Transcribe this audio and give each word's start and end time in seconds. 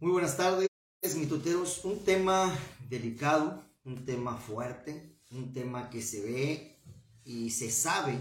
Muy 0.00 0.12
buenas 0.12 0.36
tardes, 0.36 0.68
mituteros. 1.16 1.84
Un 1.84 2.04
tema 2.04 2.56
delicado, 2.88 3.64
un 3.84 4.04
tema 4.04 4.36
fuerte, 4.36 5.18
un 5.32 5.52
tema 5.52 5.90
que 5.90 6.02
se 6.02 6.20
ve 6.20 6.80
y 7.24 7.50
se 7.50 7.68
sabe 7.72 8.16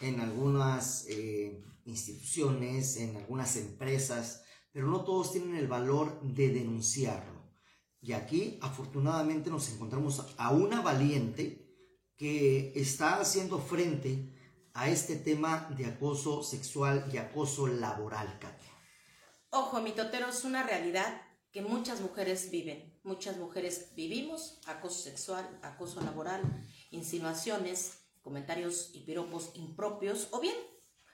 en 0.00 0.18
algunas 0.18 1.06
eh, 1.08 1.62
instituciones, 1.84 2.96
en 2.96 3.16
algunas 3.16 3.54
empresas, 3.54 4.42
pero 4.72 4.88
no 4.88 5.04
todos 5.04 5.30
tienen 5.30 5.54
el 5.54 5.68
valor 5.68 6.20
de 6.20 6.48
denunciarlo. 6.48 7.44
Y 8.00 8.12
aquí, 8.12 8.58
afortunadamente, 8.60 9.50
nos 9.50 9.68
encontramos 9.68 10.34
a 10.36 10.50
una 10.50 10.80
valiente 10.80 11.64
que 12.16 12.72
está 12.74 13.20
haciendo 13.20 13.60
frente 13.60 14.34
a 14.72 14.90
este 14.90 15.14
tema 15.14 15.68
de 15.78 15.86
acoso 15.86 16.42
sexual 16.42 17.08
y 17.12 17.18
acoso 17.18 17.68
laboral, 17.68 18.36
Katia. 18.40 18.73
Ojo, 19.56 19.80
mitotero, 19.80 20.30
es 20.30 20.42
una 20.42 20.64
realidad 20.64 21.22
que 21.52 21.62
muchas 21.62 22.00
mujeres 22.00 22.50
viven. 22.50 22.98
Muchas 23.04 23.36
mujeres 23.36 23.94
vivimos 23.94 24.58
acoso 24.66 25.00
sexual, 25.00 25.48
acoso 25.62 26.00
laboral, 26.00 26.42
insinuaciones, 26.90 28.00
comentarios 28.20 28.90
y 28.94 29.04
piropos 29.04 29.52
impropios 29.54 30.26
o 30.32 30.40
bien 30.40 30.56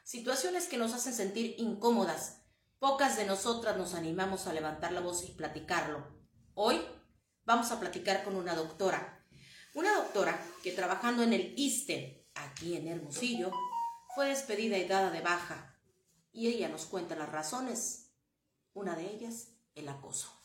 situaciones 0.05 0.69
que 0.69 0.78
nos 0.78 0.95
hacen 0.95 1.12
sentir 1.12 1.55
incómodas. 1.59 2.41
Pocas 2.78 3.19
de 3.19 3.27
nosotras 3.27 3.77
nos 3.77 3.92
animamos 3.92 4.47
a 4.47 4.55
levantar 4.55 4.92
la 4.92 5.00
voz 5.00 5.28
y 5.28 5.33
platicarlo. 5.33 6.02
Hoy 6.55 6.80
vamos 7.45 7.70
a 7.72 7.78
platicar 7.78 8.25
con 8.25 8.36
una 8.36 8.55
doctora. 8.55 9.22
Una 9.75 9.95
doctora 9.97 10.42
que 10.62 10.72
trabajando 10.72 11.22
en 11.25 11.34
el 11.34 11.52
ISTE, 11.59 12.27
aquí 12.34 12.75
en 12.75 12.88
Hermosillo, 12.88 13.52
fue 14.14 14.28
despedida 14.28 14.78
y 14.78 14.88
dada 14.88 15.11
de 15.11 15.20
baja. 15.20 15.78
Y 16.33 16.47
ella 16.47 16.70
nos 16.70 16.86
cuenta 16.86 17.16
las 17.16 17.28
razones 17.28 18.06
una 18.74 18.95
de 18.95 19.10
ellas, 19.10 19.48
el 19.74 19.88
acoso. 19.88 20.41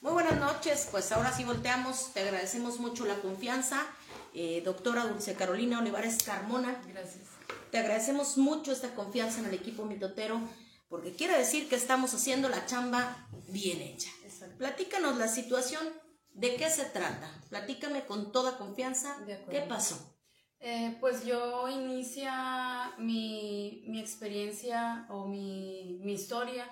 Muy 0.00 0.12
buenas 0.12 0.40
noches, 0.40 0.88
pues 0.90 1.12
ahora 1.12 1.30
sí 1.32 1.44
volteamos, 1.44 2.12
te 2.14 2.20
agradecemos 2.20 2.80
mucho 2.80 3.04
la 3.04 3.16
confianza, 3.16 3.86
eh, 4.32 4.62
doctora 4.64 5.06
Dulce 5.06 5.34
Carolina 5.34 5.78
Olivares 5.78 6.22
Carmona. 6.22 6.80
Gracias. 6.86 7.24
Te 7.70 7.78
agradecemos 7.78 8.38
mucho 8.38 8.72
esta 8.72 8.94
confianza 8.94 9.40
en 9.40 9.46
el 9.46 9.54
equipo 9.54 9.84
mitotero, 9.84 10.40
porque 10.88 11.12
quiere 11.12 11.36
decir 11.36 11.68
que 11.68 11.76
estamos 11.76 12.14
haciendo 12.14 12.48
la 12.48 12.64
chamba 12.66 13.28
bien 13.48 13.80
hecha. 13.82 14.10
Platícanos 14.56 15.18
la 15.18 15.28
situación, 15.28 15.86
¿de 16.32 16.56
qué 16.56 16.70
se 16.70 16.86
trata? 16.86 17.30
Platícame 17.50 18.06
con 18.06 18.32
toda 18.32 18.56
confianza, 18.56 19.16
¿qué 19.50 19.60
pasó? 19.60 20.16
Eh, 20.60 20.96
pues 21.00 21.24
yo 21.24 21.68
inicia 21.68 22.92
mi, 22.98 23.84
mi 23.86 24.00
experiencia 24.00 25.06
o 25.10 25.26
mi, 25.26 26.00
mi 26.02 26.14
historia 26.14 26.70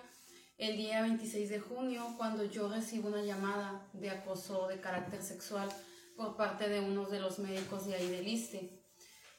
el 0.59 0.77
día 0.77 1.03
26 1.03 1.51
de 1.51 1.61
junio 1.61 2.15
cuando 2.17 2.45
yo 2.45 2.69
recibo 2.69 3.09
una 3.09 3.23
llamada 3.23 3.89
de 3.93 4.11
acoso 4.11 4.67
de 4.67 4.81
carácter 4.81 5.23
sexual 5.23 5.69
por 6.17 6.37
parte 6.37 6.69
de 6.69 6.81
uno 6.81 7.07
de 7.07 7.21
los 7.21 7.39
médicos 7.39 7.87
de 7.87 7.95
ahí 7.95 8.11
del 8.11 8.27
ISTE. 8.27 8.83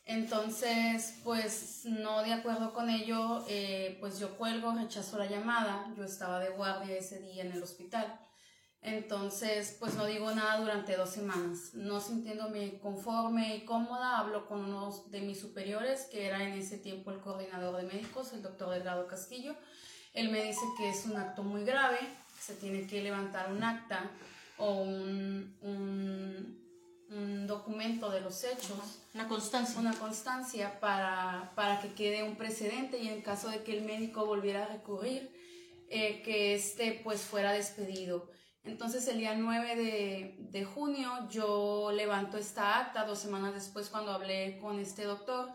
Entonces, 0.05 1.19
pues 1.23 1.81
no 1.83 2.23
de 2.23 2.33
acuerdo 2.33 2.73
con 2.73 2.89
ello, 2.89 3.43
eh, 3.49 3.97
pues 3.99 4.17
yo 4.17 4.37
cuelgo, 4.37 4.73
rechazo 4.73 5.19
la 5.19 5.29
llamada, 5.29 5.93
yo 5.95 6.05
estaba 6.05 6.39
de 6.39 6.49
guardia 6.51 6.95
ese 6.95 7.19
día 7.19 7.43
en 7.43 7.51
el 7.51 7.61
hospital. 7.61 8.19
Entonces, 8.81 9.75
pues 9.77 9.95
no 9.95 10.05
digo 10.05 10.31
nada 10.31 10.57
durante 10.61 10.95
dos 10.95 11.09
semanas. 11.09 11.73
No 11.73 11.99
sintiéndome 11.99 12.79
conforme 12.79 13.57
y 13.57 13.65
cómoda, 13.65 14.17
hablo 14.17 14.47
con 14.47 14.63
uno 14.63 14.89
de 15.09 15.19
mis 15.19 15.39
superiores, 15.39 16.07
que 16.09 16.25
era 16.25 16.43
en 16.43 16.53
ese 16.53 16.77
tiempo 16.77 17.11
el 17.11 17.19
coordinador 17.19 17.75
de 17.75 17.83
médicos, 17.83 18.31
el 18.31 18.41
doctor 18.41 18.69
Delgado 18.69 19.05
Castillo, 19.05 19.53
él 20.13 20.29
me 20.29 20.43
dice 20.43 20.61
que 20.77 20.89
es 20.89 21.05
un 21.05 21.17
acto 21.17 21.43
muy 21.43 21.63
grave, 21.63 21.99
que 21.99 22.41
se 22.41 22.55
tiene 22.55 22.87
que 22.87 23.01
levantar 23.01 23.51
un 23.51 23.63
acta 23.63 24.09
o 24.57 24.73
un, 24.81 25.55
un, 25.61 26.59
documento 27.47 28.11
de 28.11 28.21
los 28.21 28.43
hechos. 28.43 28.99
Una 29.15 29.27
constancia. 29.27 29.79
Una 29.79 29.93
constancia 29.93 30.79
para, 30.79 31.51
para, 31.55 31.81
que 31.81 31.93
quede 31.93 32.21
un 32.21 32.35
precedente 32.35 32.99
y 32.99 33.07
en 33.07 33.21
caso 33.21 33.49
de 33.49 33.63
que 33.63 33.75
el 33.75 33.83
médico 33.83 34.27
volviera 34.27 34.65
a 34.65 34.67
recurrir, 34.67 35.31
eh, 35.89 36.21
que 36.21 36.53
este 36.53 37.01
pues 37.03 37.21
fuera 37.21 37.51
despedido. 37.51 38.29
Entonces 38.63 39.07
el 39.07 39.17
día 39.17 39.33
9 39.35 39.75
de, 39.75 40.35
de, 40.51 40.65
junio 40.65 41.27
yo 41.31 41.91
levanto 41.91 42.37
esta 42.37 42.77
acta, 42.79 43.05
dos 43.05 43.17
semanas 43.17 43.55
después 43.55 43.89
cuando 43.89 44.11
hablé 44.11 44.59
con 44.59 44.79
este 44.79 45.05
doctor, 45.05 45.49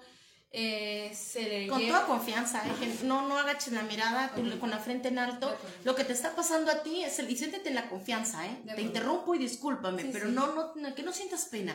eh, 0.56 1.12
se 1.12 1.66
con 1.66 1.84
toda 1.84 2.06
confianza, 2.06 2.62
¿eh? 2.65 2.98
no, 3.03 3.26
no 3.26 3.37
agaches 3.37 3.72
la 3.72 3.82
mirada 3.82 4.31
con 4.60 4.70
la 4.70 4.78
frente 4.78 5.09
en 5.09 5.19
alto. 5.19 5.53
Lo 5.82 5.97
que 5.97 6.04
te 6.04 6.12
está 6.12 6.37
pasando 6.37 6.70
a 6.70 6.84
ti 6.84 7.03
es 7.03 7.19
el 7.19 7.28
y 7.28 7.37
siéntete 7.37 7.70
en 7.70 7.75
la 7.75 7.88
confianza, 7.88 8.47
¿eh? 8.47 8.62
Te 8.72 8.81
interrumpo 8.81 9.34
y 9.34 9.38
discúlpame, 9.38 10.04
pero 10.12 10.28
No, 10.28 10.72
no, 10.76 10.94
que 10.94 11.03
no 11.03 11.12
sientas 11.12 11.47
pena. 11.47 11.75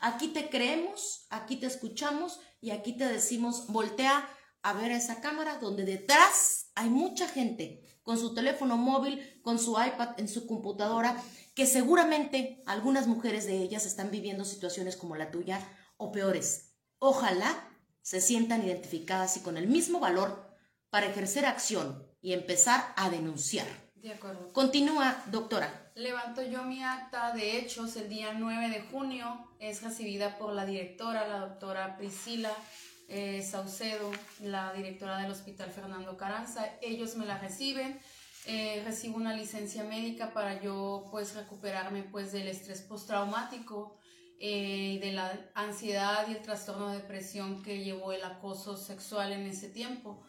Aquí 0.00 0.28
te 0.28 0.48
creemos, 0.50 1.26
aquí 1.30 1.56
te 1.58 1.66
escuchamos 1.66 2.40
y 2.60 2.72
aquí 2.72 2.96
te 2.96 3.06
decimos, 3.06 3.68
voltea 3.68 4.28
a 4.62 4.72
ver 4.72 4.90
a 4.90 4.96
esa 4.96 5.20
cámara 5.20 5.58
donde 5.60 5.84
detrás 5.84 6.72
hay 6.74 6.90
mucha 6.90 7.28
gente 7.28 7.84
con 8.02 8.18
su 8.18 8.34
teléfono 8.34 8.76
móvil, 8.76 9.40
con 9.42 9.60
su 9.60 9.80
iPad, 9.80 10.18
en 10.18 10.26
su 10.26 10.48
computadora, 10.48 11.22
que 11.54 11.66
seguramente 11.66 12.64
algunas 12.66 13.06
mujeres 13.06 13.46
de 13.46 13.58
ellas 13.58 13.86
están 13.86 14.10
viviendo 14.10 14.44
situaciones 14.44 14.96
como 14.96 15.14
la 15.14 15.30
tuya 15.30 15.60
o 15.98 16.10
peores. 16.10 16.74
Ojalá 16.98 17.68
se 18.02 18.20
sientan 18.20 18.64
identificadas 18.64 19.36
y 19.36 19.40
con 19.40 19.56
el 19.56 19.68
mismo 19.68 20.00
valor 20.00 20.52
para 20.90 21.06
ejercer 21.06 21.46
acción 21.46 22.06
y 22.20 22.32
empezar 22.32 22.92
a 22.96 23.08
denunciar. 23.08 23.66
De 23.94 24.12
acuerdo. 24.12 24.52
Continúa, 24.52 25.22
doctora. 25.26 25.92
Levanto 25.94 26.42
yo 26.42 26.64
mi 26.64 26.82
acta 26.82 27.32
de 27.32 27.58
hechos 27.58 27.96
el 27.96 28.08
día 28.08 28.34
9 28.34 28.68
de 28.68 28.80
junio. 28.82 29.48
Es 29.58 29.82
recibida 29.82 30.38
por 30.38 30.52
la 30.52 30.66
directora, 30.66 31.28
la 31.28 31.38
doctora 31.38 31.96
Priscila 31.96 32.50
eh, 33.08 33.42
Saucedo, 33.42 34.10
la 34.40 34.72
directora 34.72 35.18
del 35.18 35.30
Hospital 35.30 35.70
Fernando 35.70 36.16
Caranza. 36.16 36.66
Ellos 36.80 37.14
me 37.16 37.26
la 37.26 37.38
reciben. 37.38 38.00
Eh, 38.46 38.82
recibo 38.84 39.16
una 39.16 39.36
licencia 39.36 39.84
médica 39.84 40.32
para 40.32 40.60
yo 40.60 41.06
pues 41.12 41.34
recuperarme 41.36 42.02
pues 42.02 42.32
del 42.32 42.48
estrés 42.48 42.80
postraumático 42.80 43.96
eh, 44.44 44.98
de 45.00 45.12
la 45.12 45.38
ansiedad 45.54 46.26
y 46.26 46.32
el 46.32 46.42
trastorno 46.42 46.88
de 46.88 46.96
depresión 46.96 47.62
que 47.62 47.84
llevó 47.84 48.12
el 48.12 48.24
acoso 48.24 48.76
sexual 48.76 49.30
en 49.30 49.42
ese 49.42 49.68
tiempo. 49.68 50.20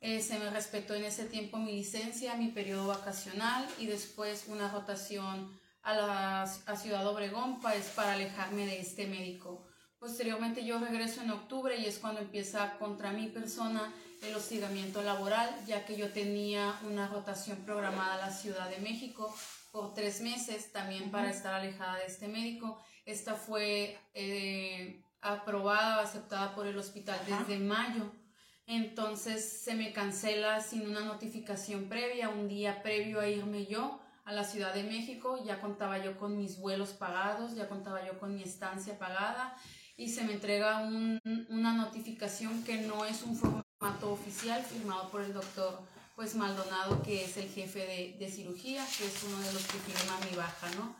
Eh, 0.00 0.20
se 0.22 0.40
me 0.40 0.50
respetó 0.50 0.94
en 0.94 1.04
ese 1.04 1.24
tiempo 1.26 1.56
mi 1.56 1.70
licencia, 1.70 2.34
mi 2.34 2.48
periodo 2.48 2.88
vacacional 2.88 3.64
y 3.78 3.86
después 3.86 4.46
una 4.48 4.68
rotación 4.72 5.56
a, 5.82 5.94
la, 5.94 6.42
a 6.42 6.76
Ciudad 6.76 7.06
Obregón 7.06 7.60
para, 7.60 7.78
para 7.94 8.14
alejarme 8.14 8.66
de 8.66 8.80
este 8.80 9.06
médico. 9.06 9.64
Posteriormente 10.00 10.64
yo 10.64 10.80
regreso 10.80 11.22
en 11.22 11.30
octubre 11.30 11.76
y 11.76 11.86
es 11.86 12.00
cuando 12.00 12.22
empieza 12.22 12.76
contra 12.76 13.12
mi 13.12 13.28
persona 13.28 13.94
el 14.22 14.34
hostigamiento 14.34 15.00
laboral, 15.00 15.48
ya 15.68 15.84
que 15.86 15.96
yo 15.96 16.10
tenía 16.10 16.76
una 16.82 17.06
rotación 17.06 17.58
programada 17.58 18.14
a 18.14 18.26
la 18.26 18.32
Ciudad 18.32 18.68
de 18.68 18.78
México 18.78 19.32
por 19.70 19.94
tres 19.94 20.22
meses 20.22 20.72
también 20.72 21.12
para 21.12 21.30
estar 21.30 21.54
alejada 21.54 21.98
de 21.98 22.06
este 22.06 22.26
médico 22.26 22.82
esta 23.06 23.34
fue 23.34 23.98
eh, 24.14 25.02
aprobada 25.20 26.02
aceptada 26.02 26.54
por 26.54 26.66
el 26.66 26.78
hospital 26.78 27.20
desde 27.26 27.58
mayo. 27.58 28.12
Entonces 28.66 29.62
se 29.64 29.74
me 29.74 29.92
cancela 29.92 30.60
sin 30.60 30.88
una 30.88 31.00
notificación 31.00 31.88
previa, 31.88 32.28
un 32.28 32.48
día 32.48 32.82
previo 32.82 33.20
a 33.20 33.28
irme 33.28 33.66
yo 33.66 34.00
a 34.24 34.32
la 34.32 34.44
Ciudad 34.44 34.72
de 34.72 34.84
México, 34.84 35.42
ya 35.44 35.60
contaba 35.60 35.98
yo 35.98 36.16
con 36.16 36.38
mis 36.38 36.58
vuelos 36.58 36.90
pagados, 36.90 37.56
ya 37.56 37.68
contaba 37.68 38.06
yo 38.06 38.18
con 38.20 38.34
mi 38.36 38.42
estancia 38.42 38.96
pagada 38.98 39.56
y 39.96 40.08
se 40.08 40.22
me 40.22 40.34
entrega 40.34 40.88
una 41.48 41.74
notificación 41.74 42.62
que 42.62 42.78
no 42.78 43.04
es 43.04 43.22
un 43.22 43.36
formato 43.36 44.12
oficial 44.12 44.62
firmado 44.62 45.10
por 45.10 45.22
el 45.22 45.34
doctor 45.34 45.80
pues 46.14 46.34
Maldonado, 46.34 47.02
que 47.02 47.24
es 47.24 47.36
el 47.38 47.48
jefe 47.48 47.78
de, 47.80 48.16
de 48.18 48.30
cirugía, 48.30 48.86
que 48.96 49.06
es 49.06 49.22
uno 49.24 49.38
de 49.38 49.52
los 49.52 49.62
que 49.64 49.78
firma 49.78 50.18
mi 50.30 50.36
baja, 50.36 50.70
¿no? 50.76 50.94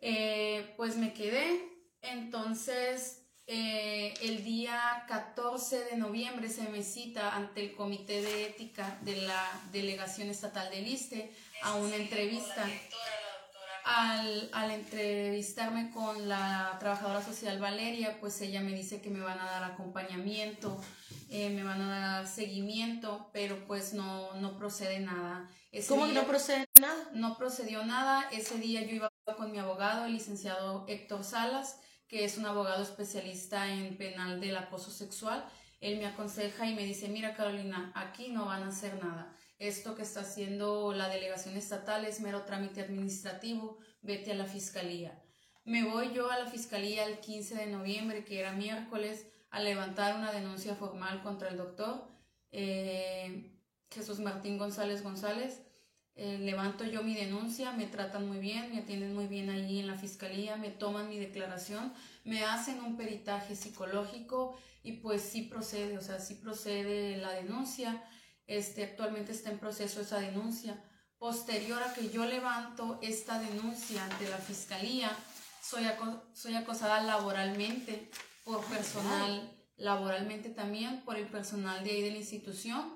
Eh, 0.00 0.74
pues 0.76 0.96
me 0.96 1.12
quedé. 1.12 1.74
Entonces, 2.02 3.24
eh, 3.46 4.14
el 4.22 4.42
día 4.42 5.04
14 5.06 5.84
de 5.84 5.96
noviembre 5.98 6.48
se 6.48 6.62
me 6.68 6.82
cita 6.82 7.36
ante 7.36 7.62
el 7.62 7.74
Comité 7.74 8.22
de 8.22 8.46
Ética 8.46 8.98
de 9.02 9.16
la 9.16 9.60
Delegación 9.70 10.28
Estatal 10.28 10.70
del 10.70 10.86
ISTE 10.86 11.30
a 11.62 11.74
una 11.74 11.96
entrevista. 11.96 12.66
Al, 13.86 14.48
al, 14.54 14.70
entrevistarme 14.70 15.90
con 15.90 16.26
la 16.26 16.74
trabajadora 16.80 17.22
social 17.22 17.58
Valeria, 17.58 18.18
pues 18.18 18.40
ella 18.40 18.62
me 18.62 18.72
dice 18.72 19.02
que 19.02 19.10
me 19.10 19.20
van 19.20 19.38
a 19.38 19.44
dar 19.44 19.64
acompañamiento, 19.64 20.80
eh, 21.28 21.50
me 21.50 21.64
van 21.64 21.82
a 21.82 21.90
dar 21.90 22.26
seguimiento, 22.26 23.28
pero 23.34 23.66
pues 23.66 23.92
no, 23.92 24.32
no 24.36 24.56
procede 24.56 25.00
nada. 25.00 25.50
¿Cómo 25.86 26.06
que 26.06 26.14
no 26.14 26.24
procede 26.24 26.64
nada? 26.80 27.10
No 27.12 27.36
procedió 27.36 27.84
nada. 27.84 28.26
Ese 28.30 28.56
día 28.56 28.80
yo 28.80 28.94
iba 28.94 29.10
con 29.32 29.50
mi 29.50 29.58
abogado, 29.58 30.04
el 30.04 30.12
licenciado 30.12 30.84
Héctor 30.86 31.24
Salas, 31.24 31.80
que 32.08 32.24
es 32.24 32.36
un 32.36 32.44
abogado 32.44 32.82
especialista 32.82 33.72
en 33.72 33.96
penal 33.96 34.38
del 34.38 34.56
acoso 34.56 34.90
sexual. 34.90 35.44
Él 35.80 35.98
me 35.98 36.06
aconseja 36.06 36.66
y 36.66 36.74
me 36.74 36.84
dice, 36.84 37.08
mira 37.08 37.34
Carolina, 37.34 37.90
aquí 37.94 38.28
no 38.28 38.44
van 38.46 38.62
a 38.62 38.68
hacer 38.68 39.02
nada. 39.02 39.34
esto 39.58 39.94
que 39.94 40.02
está 40.02 40.20
haciendo 40.20 40.92
la 40.92 41.08
delegación 41.08 41.56
estatal 41.56 42.04
es 42.04 42.20
mero 42.20 42.42
trámite 42.42 42.82
administrativo, 42.82 43.78
vete 44.02 44.32
a 44.32 44.34
la 44.34 44.44
fiscalía. 44.44 45.22
Me 45.64 45.84
voy 45.84 46.12
yo 46.12 46.30
a 46.30 46.38
la 46.38 46.46
fiscalía 46.46 47.06
el 47.06 47.20
15 47.20 47.54
de 47.54 47.66
noviembre, 47.68 48.24
que 48.24 48.40
era 48.40 48.52
miércoles, 48.52 49.26
a 49.50 49.60
levantar 49.60 50.16
una 50.16 50.32
denuncia 50.32 50.74
formal 50.74 51.22
contra 51.22 51.48
el 51.48 51.56
doctor 51.56 52.08
eh, 52.50 53.52
Jesús 53.90 54.20
Martín 54.20 54.58
González 54.58 55.02
González. 55.02 55.62
Eh, 56.16 56.38
levanto 56.38 56.84
yo 56.84 57.02
mi 57.02 57.14
denuncia, 57.14 57.72
me 57.72 57.86
tratan 57.86 58.28
muy 58.28 58.38
bien, 58.38 58.72
me 58.72 58.78
atienden 58.80 59.14
muy 59.14 59.26
bien 59.26 59.50
ahí 59.50 59.80
en 59.80 59.88
la 59.88 59.96
fiscalía, 59.96 60.56
me 60.56 60.70
toman 60.70 61.08
mi 61.08 61.18
declaración, 61.18 61.92
me 62.22 62.44
hacen 62.44 62.80
un 62.80 62.96
peritaje 62.96 63.56
psicológico 63.56 64.56
y 64.84 64.92
pues 64.92 65.22
sí 65.22 65.42
procede, 65.42 65.98
o 65.98 66.02
sea, 66.02 66.20
sí 66.20 66.34
procede 66.36 67.16
la 67.16 67.32
denuncia. 67.32 68.04
Este, 68.46 68.84
actualmente 68.84 69.32
está 69.32 69.50
en 69.50 69.58
proceso 69.58 70.02
esa 70.02 70.20
denuncia. 70.20 70.80
Posterior 71.18 71.82
a 71.82 71.94
que 71.94 72.10
yo 72.10 72.26
levanto 72.26 72.98
esta 73.02 73.40
denuncia 73.40 74.04
ante 74.04 74.28
la 74.28 74.38
fiscalía, 74.38 75.10
soy, 75.62 75.84
soy 76.32 76.54
acosada 76.54 77.02
laboralmente 77.02 78.10
por 78.44 78.64
personal, 78.66 79.50
laboralmente 79.76 80.50
también 80.50 81.00
por 81.00 81.16
el 81.16 81.26
personal 81.26 81.82
de 81.82 81.90
ahí 81.90 82.02
de 82.02 82.10
la 82.12 82.18
institución. 82.18 82.93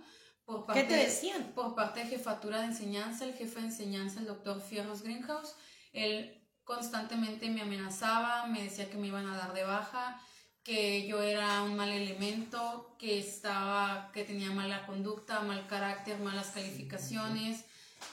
Por 0.48 0.64
parte, 0.64 0.80
¿Qué 0.80 0.88
te 0.88 0.96
decían? 0.96 1.52
por 1.54 1.74
parte 1.74 2.00
de 2.00 2.06
jefatura 2.06 2.60
de 2.60 2.68
enseñanza, 2.68 3.26
el 3.26 3.34
jefe 3.34 3.60
de 3.60 3.66
enseñanza, 3.66 4.20
el 4.20 4.26
doctor 4.26 4.62
Fierros 4.62 5.02
Greenhouse. 5.02 5.54
Él 5.92 6.42
constantemente 6.64 7.50
me 7.50 7.60
amenazaba, 7.60 8.46
me 8.46 8.62
decía 8.62 8.88
que 8.88 8.96
me 8.96 9.08
iban 9.08 9.26
a 9.26 9.36
dar 9.36 9.52
de 9.52 9.64
baja, 9.64 10.18
que 10.62 11.06
yo 11.06 11.20
era 11.20 11.62
un 11.64 11.76
mal 11.76 11.90
elemento, 11.90 12.96
que 12.98 13.18
estaba, 13.18 14.10
que 14.14 14.24
tenía 14.24 14.50
mala 14.50 14.86
conducta, 14.86 15.40
mal 15.40 15.66
carácter, 15.66 16.18
malas 16.18 16.46
calificaciones, 16.46 17.66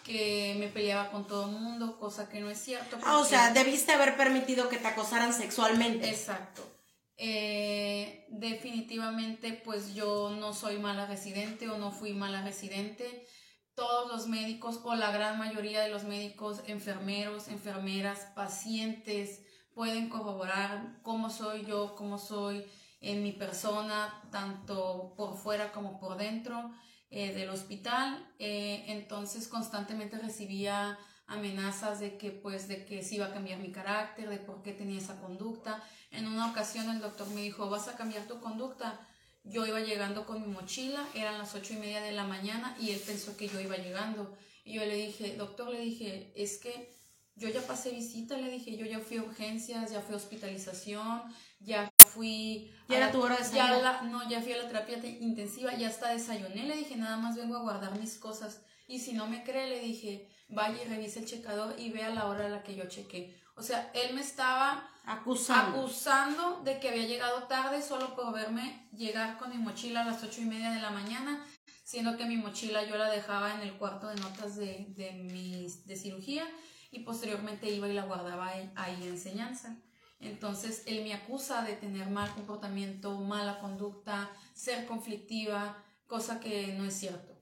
que 0.04 0.58
me 0.60 0.68
peleaba 0.68 1.12
con 1.12 1.26
todo 1.28 1.46
el 1.46 1.52
mundo, 1.52 1.98
cosa 1.98 2.28
que 2.28 2.42
no 2.42 2.50
es 2.50 2.58
cierto. 2.58 2.98
Ah, 3.06 3.20
o 3.20 3.24
sea, 3.24 3.54
debiste 3.54 3.94
haber 3.94 4.18
permitido 4.18 4.68
que 4.68 4.78
te 4.78 4.88
acosaran 4.88 5.32
sexualmente. 5.32 6.10
Exacto. 6.10 6.75
Eh, 7.18 8.26
definitivamente, 8.30 9.54
pues 9.64 9.94
yo 9.94 10.32
no 10.32 10.54
soy 10.54 10.80
mala 10.80 11.06
residente 11.06 11.70
o 11.70 11.78
no 11.78 11.92
fui 11.92 12.14
mala 12.14 12.42
residente. 12.42 13.26
Todos 13.74 14.12
los 14.12 14.28
médicos 14.28 14.80
o 14.84 14.96
la 14.96 15.12
gran 15.12 15.38
mayoría 15.38 15.82
de 15.82 15.90
los 15.90 16.04
médicos, 16.04 16.62
enfermeros, 16.68 17.48
enfermeras, 17.48 18.32
pacientes, 18.36 19.42
pueden 19.74 20.10
corroborar 20.10 21.00
cómo 21.04 21.30
soy 21.30 21.66
yo, 21.66 21.96
cómo 21.96 22.18
soy 22.18 22.66
en 23.02 23.22
mi 23.22 23.34
persona, 23.34 24.22
tanto 24.32 25.14
por 25.16 25.38
fuera 25.38 25.72
como 25.72 26.00
por 26.00 26.18
dentro 26.18 26.72
eh, 27.10 27.34
del 27.34 27.50
hospital. 27.50 28.34
Eh, 28.40 28.86
entonces 28.88 29.48
constantemente 29.48 30.18
recibía 30.18 30.98
amenazas 31.28 32.00
de 32.00 32.18
que 32.18 32.32
pues 32.32 32.68
de 32.68 32.86
que 32.86 33.04
se 33.04 33.16
iba 33.16 33.28
a 33.28 33.34
cambiar 33.34 33.60
mi 33.60 33.72
carácter, 33.72 34.30
de 34.30 34.38
por 34.38 34.62
qué 34.62 34.74
tenía 34.74 35.00
esa 35.00 35.20
conducta. 35.20 35.84
En 36.12 36.28
una 36.28 36.50
ocasión 36.52 36.90
el 36.90 37.02
doctor 37.02 37.28
me 37.30 37.42
dijo, 37.42 37.70
vas 37.70 37.88
a 37.88 37.96
cambiar 37.96 38.28
tu 38.28 38.40
conducta. 38.40 39.08
Yo 39.44 39.66
iba 39.66 39.80
llegando 39.80 40.26
con 40.26 40.42
mi 40.42 40.48
mochila, 40.48 41.08
eran 41.14 41.38
las 41.38 41.54
ocho 41.54 41.74
y 41.74 41.78
media 41.78 42.02
de 42.02 42.12
la 42.12 42.26
mañana 42.26 42.76
y 42.80 42.92
él 42.92 43.02
pensó 43.06 43.38
que 43.38 43.48
yo 43.48 43.60
iba 43.60 43.78
llegando. 43.78 44.36
Y 44.64 44.74
yo 44.74 44.86
le 44.86 44.96
dije, 44.96 45.36
doctor, 45.36 45.70
le 45.70 45.80
dije, 45.80 46.34
es 46.36 46.58
que 46.58 46.96
yo 47.36 47.50
ya 47.50 47.62
pasé 47.62 47.92
visita, 47.92 48.38
le 48.38 48.50
dije, 48.50 48.76
yo 48.78 48.86
ya 48.86 49.00
fui 49.00 49.18
a 49.18 49.24
urgencias, 49.24 49.92
ya 49.92 50.02
fui 50.02 50.14
a 50.14 50.18
hospitalización, 50.18 51.22
ya 51.60 51.92
fui... 52.16 52.72
¿Ya 52.88 52.98
era 52.98 53.12
tu 53.12 53.22
hora 53.22 53.36
de 53.36 53.56
ya 53.56 54.02
No, 54.04 54.30
ya 54.30 54.42
fui 54.42 54.54
a 54.54 54.58
la 54.58 54.68
terapia 54.68 54.98
intensiva, 55.20 55.74
ya 55.74 55.88
hasta 55.88 56.10
desayuné, 56.10 56.64
le 56.66 56.78
dije, 56.78 56.96
nada 56.96 57.18
más 57.18 57.36
vengo 57.36 57.58
a 57.58 57.62
guardar 57.62 58.00
mis 58.00 58.18
cosas. 58.18 58.62
Y 58.88 59.00
si 59.00 59.14
no 59.14 59.28
me 59.28 59.44
cree, 59.44 59.68
le 59.70 59.80
dije, 59.80 60.30
vaya 60.50 60.84
y 60.84 60.88
revise 60.88 61.20
el 61.20 61.26
checador 61.26 61.76
y 61.80 61.92
vea 61.92 62.10
la 62.10 62.28
hora 62.28 62.46
a 62.46 62.50
la 62.50 62.64
que 62.64 62.76
yo 62.76 62.86
chequé. 62.86 63.36
O 63.56 63.64
sea, 63.64 63.92
él 63.94 64.14
me 64.14 64.22
estaba 64.22 64.90
acusando. 65.06 65.80
acusando 65.80 66.62
de 66.64 66.80
que 66.80 66.90
había 66.90 67.08
llegado 67.08 67.44
tarde 67.44 67.82
solo 67.82 68.16
por 68.16 68.34
verme 68.34 68.88
llegar 68.94 69.38
con 69.38 69.50
mi 69.50 69.58
mochila 69.58 70.02
a 70.02 70.06
las 70.06 70.24
ocho 70.24 70.42
y 70.42 70.46
media 70.46 70.72
de 70.72 70.82
la 70.82 70.92
mañana, 70.92 71.44
siendo 71.84 72.18
que 72.18 72.26
mi 72.26 72.38
mochila 72.38 72.84
yo 72.84 72.98
la 72.98 73.10
dejaba 73.10 73.56
en 73.56 73.62
el 73.62 73.74
cuarto 73.74 74.08
de 74.08 74.16
notas 74.16 74.56
de, 74.56 74.88
de, 74.90 75.12
mis, 75.14 75.86
de 75.88 75.96
cirugía 75.96 76.46
y 76.92 77.00
posteriormente 77.00 77.70
iba 77.70 77.88
y 77.88 77.94
la 77.94 78.06
guardaba 78.06 78.50
ahí, 78.76 78.96
en 79.02 79.10
enseñanza. 79.10 79.78
Entonces, 80.26 80.84
él 80.86 81.04
me 81.04 81.14
acusa 81.14 81.62
de 81.64 81.74
tener 81.74 82.08
mal 82.08 82.34
comportamiento, 82.34 83.18
mala 83.20 83.60
conducta, 83.60 84.30
ser 84.54 84.86
conflictiva, 84.86 85.84
cosa 86.08 86.40
que 86.40 86.68
no 86.68 86.86
es 86.86 86.94
cierto. 86.94 87.34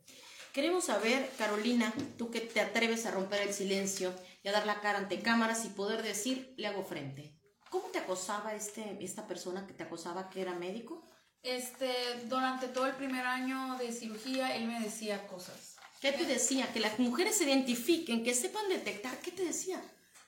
Queremos 0.51 0.85
saber, 0.85 1.31
Carolina, 1.37 1.93
tú 2.17 2.29
que 2.29 2.41
te 2.41 2.61
atreves 2.61 3.05
a 3.05 3.11
romper 3.11 3.41
el 3.41 3.53
silencio 3.53 4.13
y 4.43 4.49
a 4.49 4.51
dar 4.51 4.65
la 4.65 4.81
cara 4.81 4.99
ante 4.99 5.19
cámaras 5.21 5.65
y 5.65 5.69
poder 5.69 6.03
decir, 6.03 6.53
le 6.57 6.67
hago 6.67 6.83
frente. 6.83 7.33
¿Cómo 7.69 7.87
te 7.87 7.99
acosaba 7.99 8.53
este, 8.53 8.97
esta 9.03 9.25
persona 9.25 9.65
que 9.65 9.73
te 9.73 9.83
acosaba 9.83 10.29
que 10.29 10.41
era 10.41 10.53
médico? 10.53 11.03
Este, 11.41 11.91
durante 12.25 12.67
todo 12.67 12.85
el 12.85 12.93
primer 12.93 13.25
año 13.25 13.77
de 13.77 13.91
cirugía, 13.91 14.55
él 14.55 14.67
me 14.67 14.79
decía 14.79 15.27
cosas 15.27 15.73
¿Qué 16.03 16.11
te 16.11 16.25
decía? 16.25 16.69
Que 16.73 16.81
las 16.81 16.99
mujeres 16.99 17.37
se 17.37 17.45
identifiquen, 17.45 18.25
que 18.25 18.33
sepan 18.33 18.67
detectar. 18.67 19.17
¿Qué 19.19 19.31
te 19.31 19.45
decía? 19.45 19.81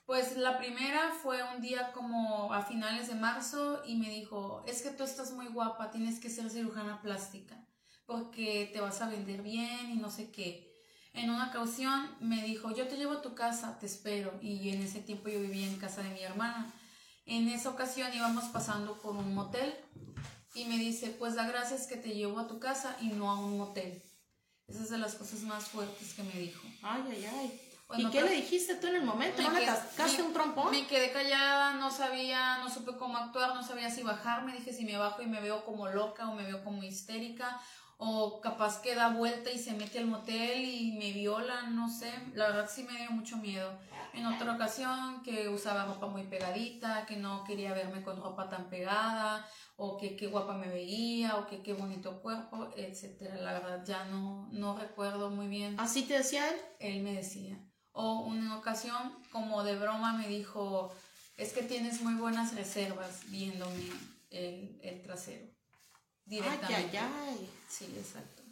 Pues 0.06 0.36
la 0.36 0.56
primera 0.56 1.12
fue 1.22 1.42
un 1.54 1.60
día 1.60 1.92
como 1.92 2.52
a 2.54 2.62
finales 2.62 3.08
de 3.08 3.16
marzo 3.16 3.82
y 3.84 3.96
me 3.96 4.08
dijo, 4.08 4.64
es 4.66 4.80
que 4.80 4.90
tú 4.90 5.02
estás 5.02 5.32
muy 5.32 5.46
guapa, 5.46 5.90
tienes 5.90 6.20
que 6.20 6.30
ser 6.30 6.48
cirujana 6.48 7.02
plástica 7.02 7.66
porque 8.06 8.70
te 8.72 8.80
vas 8.80 9.00
a 9.02 9.08
vender 9.08 9.42
bien 9.42 9.90
y 9.90 9.96
no 9.96 10.10
sé 10.10 10.30
qué. 10.30 10.72
En 11.12 11.30
una 11.30 11.48
ocasión 11.48 12.08
me 12.20 12.42
dijo, 12.42 12.70
yo 12.70 12.86
te 12.86 12.96
llevo 12.96 13.14
a 13.14 13.22
tu 13.22 13.34
casa, 13.34 13.78
te 13.78 13.86
espero. 13.86 14.38
Y 14.40 14.68
en 14.70 14.82
ese 14.82 15.00
tiempo 15.00 15.28
yo 15.28 15.40
vivía 15.40 15.66
en 15.66 15.78
casa 15.78 16.02
de 16.02 16.10
mi 16.10 16.22
hermana. 16.22 16.72
En 17.24 17.48
esa 17.48 17.70
ocasión 17.70 18.12
íbamos 18.14 18.44
pasando 18.44 18.98
por 18.98 19.16
un 19.16 19.34
motel 19.34 19.74
y 20.54 20.66
me 20.66 20.78
dice, 20.78 21.08
pues 21.18 21.34
da 21.34 21.48
gracias 21.48 21.86
que 21.86 21.96
te 21.96 22.14
llevo 22.14 22.38
a 22.38 22.46
tu 22.46 22.60
casa 22.60 22.96
y 23.00 23.08
no 23.08 23.30
a 23.30 23.40
un 23.40 23.58
motel. 23.58 24.02
Esa 24.68 24.82
es 24.82 24.90
de 24.90 24.98
las 24.98 25.14
cosas 25.14 25.40
más 25.40 25.64
fuertes 25.64 26.14
que 26.14 26.22
me 26.22 26.38
dijo. 26.38 26.62
Ay, 26.82 27.02
ay, 27.10 27.26
ay. 27.26 27.60
¿Y 27.96 28.10
qué 28.10 28.22
le 28.22 28.30
dijiste 28.30 28.74
tú 28.76 28.88
en 28.88 28.96
el 28.96 29.04
momento? 29.04 29.42
¿No 29.42 29.50
le 29.50 29.64
cascaste 29.64 30.22
un 30.22 30.32
trompón? 30.32 30.70
Me 30.70 30.86
quedé 30.86 31.12
callada, 31.12 31.74
no 31.74 31.90
sabía, 31.90 32.58
no 32.58 32.68
supe 32.68 32.96
cómo 32.96 33.16
actuar, 33.16 33.54
no 33.54 33.62
sabía 33.62 33.90
si 33.90 34.02
bajarme. 34.02 34.52
Dije 34.52 34.72
si 34.72 34.84
me 34.84 34.96
bajo 34.96 35.22
y 35.22 35.26
me 35.26 35.40
veo 35.40 35.64
como 35.64 35.88
loca 35.88 36.28
o 36.28 36.34
me 36.34 36.44
veo 36.44 36.64
como 36.64 36.82
histérica 36.82 37.60
o 37.98 38.40
capaz 38.40 38.82
que 38.82 38.94
da 38.94 39.08
vuelta 39.08 39.50
y 39.50 39.58
se 39.58 39.72
mete 39.72 39.98
al 39.98 40.06
motel 40.06 40.64
y 40.64 40.92
me 40.98 41.12
viola, 41.12 41.62
no 41.62 41.88
sé. 41.88 42.12
La 42.34 42.48
verdad 42.48 42.68
sí 42.68 42.82
me 42.82 42.98
dio 42.98 43.10
mucho 43.10 43.38
miedo. 43.38 43.78
En 44.12 44.26
otra 44.26 44.54
ocasión 44.54 45.22
que 45.22 45.48
usaba 45.48 45.84
ropa 45.84 46.06
muy 46.06 46.24
pegadita, 46.24 47.06
que 47.06 47.16
no 47.16 47.44
quería 47.44 47.72
verme 47.72 48.02
con 48.02 48.20
ropa 48.20 48.48
tan 48.48 48.68
pegada, 48.68 49.46
o 49.76 49.96
que 49.96 50.16
qué 50.16 50.26
guapa 50.26 50.54
me 50.54 50.68
veía, 50.68 51.36
o 51.36 51.46
que 51.46 51.62
qué 51.62 51.72
bonito 51.72 52.20
cuerpo, 52.20 52.70
etcétera. 52.76 53.36
La 53.36 53.52
verdad 53.54 53.82
ya 53.84 54.04
no, 54.06 54.48
no 54.52 54.76
recuerdo 54.76 55.30
muy 55.30 55.48
bien. 55.48 55.78
¿Así 55.78 56.02
te 56.02 56.14
decía 56.14 56.48
él? 56.48 56.56
Él 56.80 57.02
me 57.02 57.14
decía. 57.14 57.58
O 57.98 58.20
una 58.20 58.58
ocasión, 58.58 59.10
como 59.32 59.64
de 59.64 59.74
broma, 59.74 60.12
me 60.12 60.28
dijo, 60.28 60.94
es 61.38 61.54
que 61.54 61.62
tienes 61.62 62.02
muy 62.02 62.12
buenas 62.12 62.54
reservas 62.54 63.22
viéndome 63.28 63.90
el, 64.30 64.78
el 64.82 65.02
trasero. 65.02 65.46
Directamente. 66.26 66.98
Ay, 66.98 67.08
ay, 67.08 67.38
ay. 67.38 67.50
Sí, 67.70 67.86
exacto. 67.96 68.42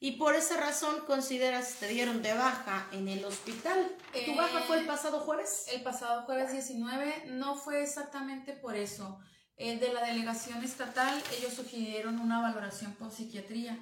Y 0.00 0.12
por 0.18 0.34
esa 0.34 0.58
razón 0.58 1.00
consideras 1.06 1.76
te 1.80 1.88
dieron 1.88 2.20
de 2.20 2.34
baja 2.34 2.86
en 2.92 3.08
el 3.08 3.24
hospital. 3.24 3.90
¿Tu 4.12 4.18
eh, 4.18 4.34
baja 4.36 4.60
fue 4.60 4.80
el 4.80 4.86
pasado 4.86 5.20
jueves? 5.20 5.64
El 5.72 5.82
pasado 5.82 6.24
jueves 6.24 6.52
19 6.52 7.28
no 7.28 7.56
fue 7.56 7.82
exactamente 7.82 8.52
por 8.52 8.76
eso. 8.76 9.18
El 9.56 9.80
de 9.80 9.94
la 9.94 10.04
delegación 10.04 10.62
estatal, 10.62 11.22
ellos 11.38 11.54
sugirieron 11.54 12.18
una 12.20 12.42
valoración 12.42 12.92
por 12.92 13.12
psiquiatría. 13.12 13.78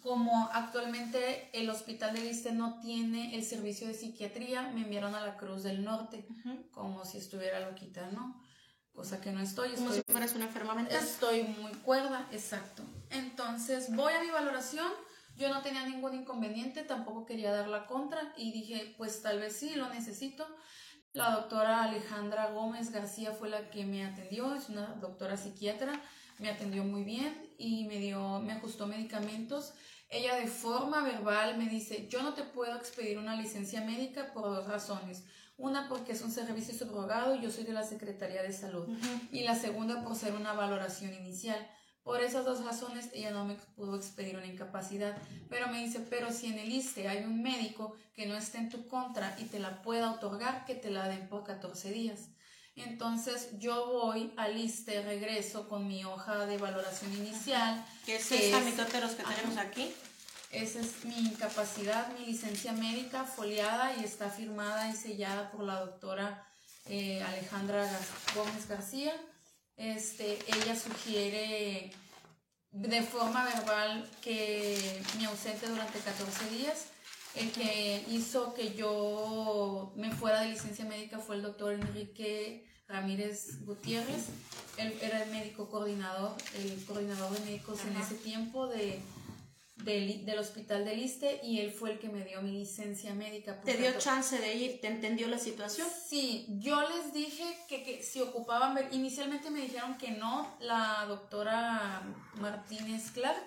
Como 0.00 0.48
actualmente 0.52 1.50
el 1.52 1.68
hospital 1.68 2.14
de 2.14 2.22
Viste 2.22 2.52
no 2.52 2.80
tiene 2.80 3.34
el 3.34 3.44
servicio 3.44 3.86
de 3.86 3.94
psiquiatría, 3.94 4.70
me 4.74 4.82
enviaron 4.82 5.14
a 5.14 5.26
la 5.26 5.36
Cruz 5.36 5.62
del 5.62 5.84
Norte, 5.84 6.26
como 6.70 7.04
si 7.04 7.18
estuviera 7.18 7.60
loquita, 7.60 8.08
¿no? 8.10 8.40
Cosa 8.92 9.20
que 9.20 9.32
no 9.32 9.40
estoy. 9.40 9.72
Como 9.72 9.92
si 9.92 10.02
fueras 10.02 10.34
una 10.34 10.46
enferma 10.46 10.74
mental. 10.74 10.96
Estoy 10.96 11.42
muy 11.42 11.72
cuerda, 11.72 12.28
exacto. 12.32 12.82
Entonces 13.10 13.94
voy 13.94 14.12
a 14.12 14.20
mi 14.20 14.30
valoración, 14.30 14.86
yo 15.36 15.48
no 15.48 15.62
tenía 15.62 15.86
ningún 15.86 16.14
inconveniente, 16.14 16.82
tampoco 16.82 17.26
quería 17.26 17.52
dar 17.52 17.68
la 17.68 17.86
contra 17.86 18.32
y 18.36 18.52
dije, 18.52 18.94
pues 18.98 19.22
tal 19.22 19.40
vez 19.40 19.56
sí, 19.56 19.74
lo 19.74 19.88
necesito. 19.88 20.46
La 21.12 21.32
doctora 21.32 21.82
Alejandra 21.82 22.50
Gómez 22.50 22.92
García 22.92 23.32
fue 23.32 23.48
la 23.48 23.68
que 23.70 23.84
me 23.84 24.04
atendió, 24.04 24.54
es 24.54 24.68
una 24.68 24.94
doctora 24.94 25.36
psiquiatra, 25.36 26.00
me 26.40 26.48
atendió 26.48 26.82
muy 26.84 27.04
bien 27.04 27.54
y 27.58 27.84
me 27.84 27.98
dio, 27.98 28.40
me 28.40 28.52
ajustó 28.52 28.86
medicamentos. 28.86 29.74
Ella 30.08 30.36
de 30.36 30.48
forma 30.48 31.02
verbal 31.02 31.56
me 31.56 31.68
dice, 31.68 32.08
yo 32.08 32.22
no 32.22 32.34
te 32.34 32.42
puedo 32.42 32.74
expedir 32.76 33.18
una 33.18 33.36
licencia 33.36 33.82
médica 33.82 34.32
por 34.32 34.44
dos 34.44 34.66
razones. 34.66 35.24
Una 35.56 35.88
porque 35.88 36.12
es 36.12 36.22
un 36.22 36.32
servicio 36.32 36.74
subrogado 36.74 37.36
y 37.36 37.42
yo 37.42 37.50
soy 37.50 37.64
de 37.64 37.74
la 37.74 37.84
Secretaría 37.84 38.42
de 38.42 38.52
Salud. 38.52 38.88
Y 39.30 39.42
la 39.42 39.54
segunda 39.54 40.02
por 40.02 40.16
ser 40.16 40.34
una 40.34 40.54
valoración 40.54 41.12
inicial. 41.12 41.70
Por 42.02 42.22
esas 42.22 42.46
dos 42.46 42.64
razones 42.64 43.10
ella 43.12 43.30
no 43.30 43.44
me 43.44 43.54
pudo 43.76 43.94
expedir 43.94 44.36
una 44.36 44.46
incapacidad. 44.46 45.16
Pero 45.50 45.68
me 45.68 45.84
dice, 45.84 46.00
pero 46.08 46.32
si 46.32 46.46
en 46.46 46.58
el 46.58 46.72
ISTE 46.72 47.06
hay 47.08 47.24
un 47.24 47.42
médico 47.42 47.94
que 48.14 48.26
no 48.26 48.34
esté 48.34 48.58
en 48.58 48.70
tu 48.70 48.88
contra 48.88 49.36
y 49.38 49.44
te 49.44 49.58
la 49.58 49.82
pueda 49.82 50.10
otorgar, 50.10 50.64
que 50.64 50.74
te 50.74 50.90
la 50.90 51.06
den 51.06 51.28
por 51.28 51.44
14 51.44 51.92
días. 51.92 52.30
Entonces 52.86 53.48
yo 53.58 53.86
voy 53.86 54.32
al 54.36 54.56
ISTE, 54.56 55.02
regreso 55.02 55.68
con 55.68 55.86
mi 55.86 56.04
hoja 56.04 56.46
de 56.46 56.58
valoración 56.58 57.12
inicial. 57.14 57.84
¿Qué 58.04 58.16
es 58.16 58.32
esta, 58.32 58.60
mitoteros, 58.60 59.12
que 59.12 59.22
tenemos 59.22 59.56
aquí? 59.56 59.92
Esa 60.50 60.80
es 60.80 61.04
mi 61.04 61.16
incapacidad, 61.18 62.12
mi 62.18 62.26
licencia 62.26 62.72
médica 62.72 63.24
foliada 63.24 63.94
y 63.96 64.04
está 64.04 64.30
firmada 64.30 64.88
y 64.88 64.96
sellada 64.96 65.50
por 65.52 65.64
la 65.64 65.78
doctora 65.80 66.44
eh, 66.86 67.22
Alejandra 67.22 67.88
Gómez 68.34 68.66
García. 68.68 69.14
Este, 69.76 70.38
ella 70.48 70.74
sugiere 70.74 71.92
de 72.72 73.02
forma 73.02 73.44
verbal 73.44 74.08
que 74.22 75.00
me 75.18 75.26
ausente 75.26 75.68
durante 75.68 75.98
14 76.00 76.50
días. 76.50 76.86
El 77.34 77.52
que 77.52 78.04
hizo 78.08 78.54
que 78.54 78.74
yo 78.74 79.92
me 79.94 80.10
fuera 80.10 80.40
de 80.40 80.48
licencia 80.48 80.84
médica 80.84 81.18
fue 81.20 81.36
el 81.36 81.42
doctor 81.42 81.74
Enrique 81.74 82.68
Ramírez 82.90 83.64
Gutiérrez. 83.64 84.26
Él 84.76 84.94
era 85.00 85.22
el 85.22 85.30
médico 85.30 85.68
coordinador, 85.68 86.36
el 86.56 86.84
coordinador 86.84 87.30
de 87.32 87.40
médicos 87.40 87.80
en 87.84 87.96
ese 87.96 88.14
tiempo 88.16 88.66
de 88.66 89.00
del, 89.84 90.24
del, 90.24 90.38
hospital 90.38 90.84
del 90.84 91.02
ISTE 91.02 91.40
y 91.42 91.60
él 91.60 91.72
fue 91.72 91.92
el 91.92 91.98
que 91.98 92.08
me 92.08 92.24
dio 92.24 92.42
mi 92.42 92.52
licencia 92.52 93.14
médica. 93.14 93.60
¿Te 93.62 93.76
dio 93.76 93.92
chance 93.98 94.38
de 94.38 94.54
ir? 94.54 94.80
¿Te 94.80 94.88
entendió 94.88 95.26
la 95.28 95.38
situación? 95.38 95.88
Sí, 96.06 96.46
yo 96.60 96.80
les 96.88 97.12
dije 97.12 97.44
que, 97.68 97.82
que 97.82 98.02
si 98.02 98.20
ocupaban 98.20 98.74
ver, 98.74 98.88
inicialmente 98.92 99.50
me 99.50 99.60
dijeron 99.60 99.96
que 99.96 100.10
no, 100.10 100.54
la 100.60 101.04
doctora 101.08 102.02
Martínez 102.34 103.10
Clark, 103.12 103.42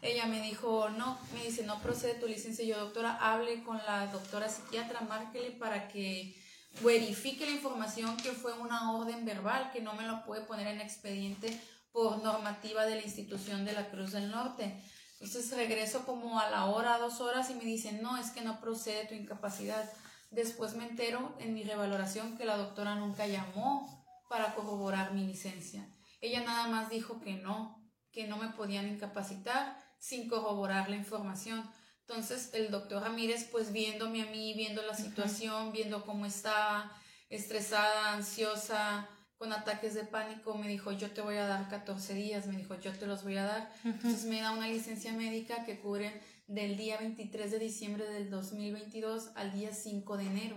ella 0.00 0.26
me 0.26 0.40
dijo, 0.40 0.88
no, 0.90 1.18
me 1.34 1.44
dice, 1.44 1.64
no 1.64 1.80
procede 1.80 2.14
tu 2.14 2.26
licencia. 2.26 2.64
Yo, 2.64 2.78
doctora, 2.78 3.16
hable 3.16 3.62
con 3.64 3.78
la 3.78 4.06
doctora 4.06 4.48
psiquiatra, 4.48 5.00
márquele 5.00 5.50
para 5.50 5.88
que 5.88 6.36
verifique 6.82 7.46
la 7.46 7.52
información 7.52 8.16
que 8.16 8.32
fue 8.32 8.52
una 8.52 8.92
orden 8.92 9.24
verbal, 9.24 9.70
que 9.72 9.80
no 9.80 9.94
me 9.94 10.06
lo 10.06 10.24
puede 10.24 10.42
poner 10.42 10.66
en 10.68 10.80
expediente 10.80 11.60
por 11.92 12.22
normativa 12.22 12.84
de 12.84 12.96
la 12.96 13.02
institución 13.02 13.64
de 13.64 13.72
la 13.72 13.90
Cruz 13.90 14.12
del 14.12 14.30
Norte. 14.30 14.80
Entonces 15.20 15.50
regreso 15.56 16.06
como 16.06 16.38
a 16.38 16.50
la 16.50 16.66
hora, 16.66 16.98
dos 16.98 17.20
horas 17.20 17.50
y 17.50 17.54
me 17.54 17.64
dicen, 17.64 18.02
no, 18.02 18.16
es 18.16 18.30
que 18.30 18.42
no 18.42 18.60
procede 18.60 19.06
tu 19.06 19.14
incapacidad. 19.14 19.90
Después 20.30 20.74
me 20.74 20.86
entero 20.86 21.34
en 21.40 21.54
mi 21.54 21.64
revaloración 21.64 22.36
que 22.36 22.44
la 22.44 22.56
doctora 22.56 22.94
nunca 22.94 23.26
llamó 23.26 24.04
para 24.28 24.54
corroborar 24.54 25.12
mi 25.12 25.26
licencia. 25.26 25.88
Ella 26.20 26.42
nada 26.44 26.68
más 26.68 26.90
dijo 26.90 27.20
que 27.20 27.34
no, 27.34 27.82
que 28.12 28.28
no 28.28 28.36
me 28.36 28.48
podían 28.48 28.88
incapacitar 28.88 29.76
sin 29.98 30.28
corroborar 30.28 30.88
la 30.88 30.96
información. 30.96 31.68
Entonces 32.08 32.50
el 32.54 32.70
doctor 32.70 33.02
Ramírez, 33.02 33.44
pues 33.52 33.70
viéndome 33.70 34.22
a 34.22 34.26
mí, 34.26 34.54
viendo 34.54 34.80
la 34.82 34.94
situación, 34.94 35.72
viendo 35.72 36.06
cómo 36.06 36.24
estaba, 36.24 36.90
estresada, 37.28 38.14
ansiosa, 38.14 39.06
con 39.36 39.52
ataques 39.52 39.94
de 39.94 40.04
pánico, 40.04 40.54
me 40.56 40.68
dijo, 40.68 40.90
yo 40.92 41.10
te 41.10 41.20
voy 41.20 41.36
a 41.36 41.46
dar 41.46 41.68
14 41.68 42.14
días, 42.14 42.46
me 42.46 42.56
dijo, 42.56 42.80
yo 42.80 42.92
te 42.92 43.06
los 43.06 43.24
voy 43.24 43.36
a 43.36 43.44
dar. 43.44 43.72
Entonces 43.84 44.24
me 44.24 44.40
da 44.40 44.52
una 44.52 44.68
licencia 44.68 45.12
médica 45.12 45.64
que 45.66 45.78
cubre 45.78 46.20
del 46.46 46.78
día 46.78 46.96
23 46.96 47.50
de 47.50 47.58
diciembre 47.58 48.08
del 48.08 48.30
2022 48.30 49.30
al 49.36 49.52
día 49.52 49.74
5 49.74 50.16
de 50.16 50.24
enero. 50.24 50.56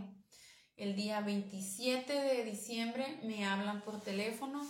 El 0.77 0.95
día 0.95 1.19
27 1.19 2.13
de 2.13 2.45
diciembre 2.45 3.19
me 3.23 3.45
hablan 3.45 3.81
por 3.81 3.99
teléfono 3.99 4.65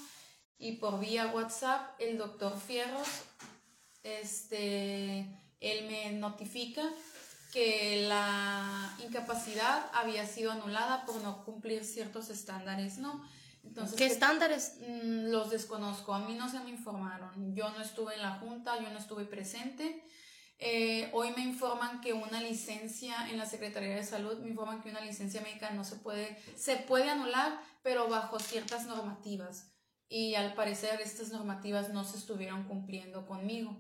y 0.57 0.77
por 0.77 0.99
vía 0.99 1.27
WhatsApp 1.27 1.91
el 1.99 2.17
doctor 2.17 2.59
Fierros, 2.59 3.07
este, 4.03 5.27
él 5.61 5.87
me 5.87 6.11
notifica 6.11 6.83
que 7.53 8.05
la 8.07 8.93
incapacidad 9.05 9.89
había 9.93 10.25
sido 10.25 10.51
anulada 10.51 11.05
por 11.05 11.21
no 11.21 11.45
cumplir 11.45 11.85
ciertos 11.85 12.29
estándares, 12.29 12.97
¿no? 12.97 13.23
¿Qué 13.95 14.07
estándares? 14.07 14.77
Mm, 14.79 15.29
los 15.29 15.51
desconozco, 15.51 16.13
a 16.13 16.19
mí 16.19 16.33
no 16.33 16.49
se 16.49 16.59
me 16.61 16.71
informaron. 16.71 17.53
Yo 17.55 17.69
no 17.69 17.81
estuve 17.81 18.15
en 18.15 18.21
la 18.21 18.39
junta, 18.39 18.81
yo 18.81 18.89
no 18.89 18.97
estuve 18.97 19.25
presente. 19.25 20.03
Eh, 20.57 21.09
hoy 21.13 21.31
me 21.35 21.43
informan 21.43 22.01
que 22.01 22.13
una 22.13 22.41
licencia 22.41 23.29
en 23.29 23.37
la 23.37 23.45
Secretaría 23.45 23.95
de 23.95 24.03
Salud, 24.03 24.39
me 24.39 24.49
informan 24.49 24.81
que 24.81 24.89
una 24.89 25.01
licencia 25.01 25.41
médica 25.41 25.71
no 25.71 25.83
se 25.83 25.95
puede, 25.97 26.37
se 26.55 26.77
puede 26.77 27.09
anular, 27.09 27.59
pero 27.83 28.07
bajo 28.09 28.39
ciertas 28.39 28.85
normativas. 28.87 29.71
Y 30.07 30.35
al 30.35 30.53
parecer 30.53 30.99
estas 31.01 31.31
normativas 31.31 31.89
no 31.89 32.03
se 32.03 32.17
estuvieron 32.17 32.63
cumpliendo 32.63 33.25
conmigo. 33.27 33.77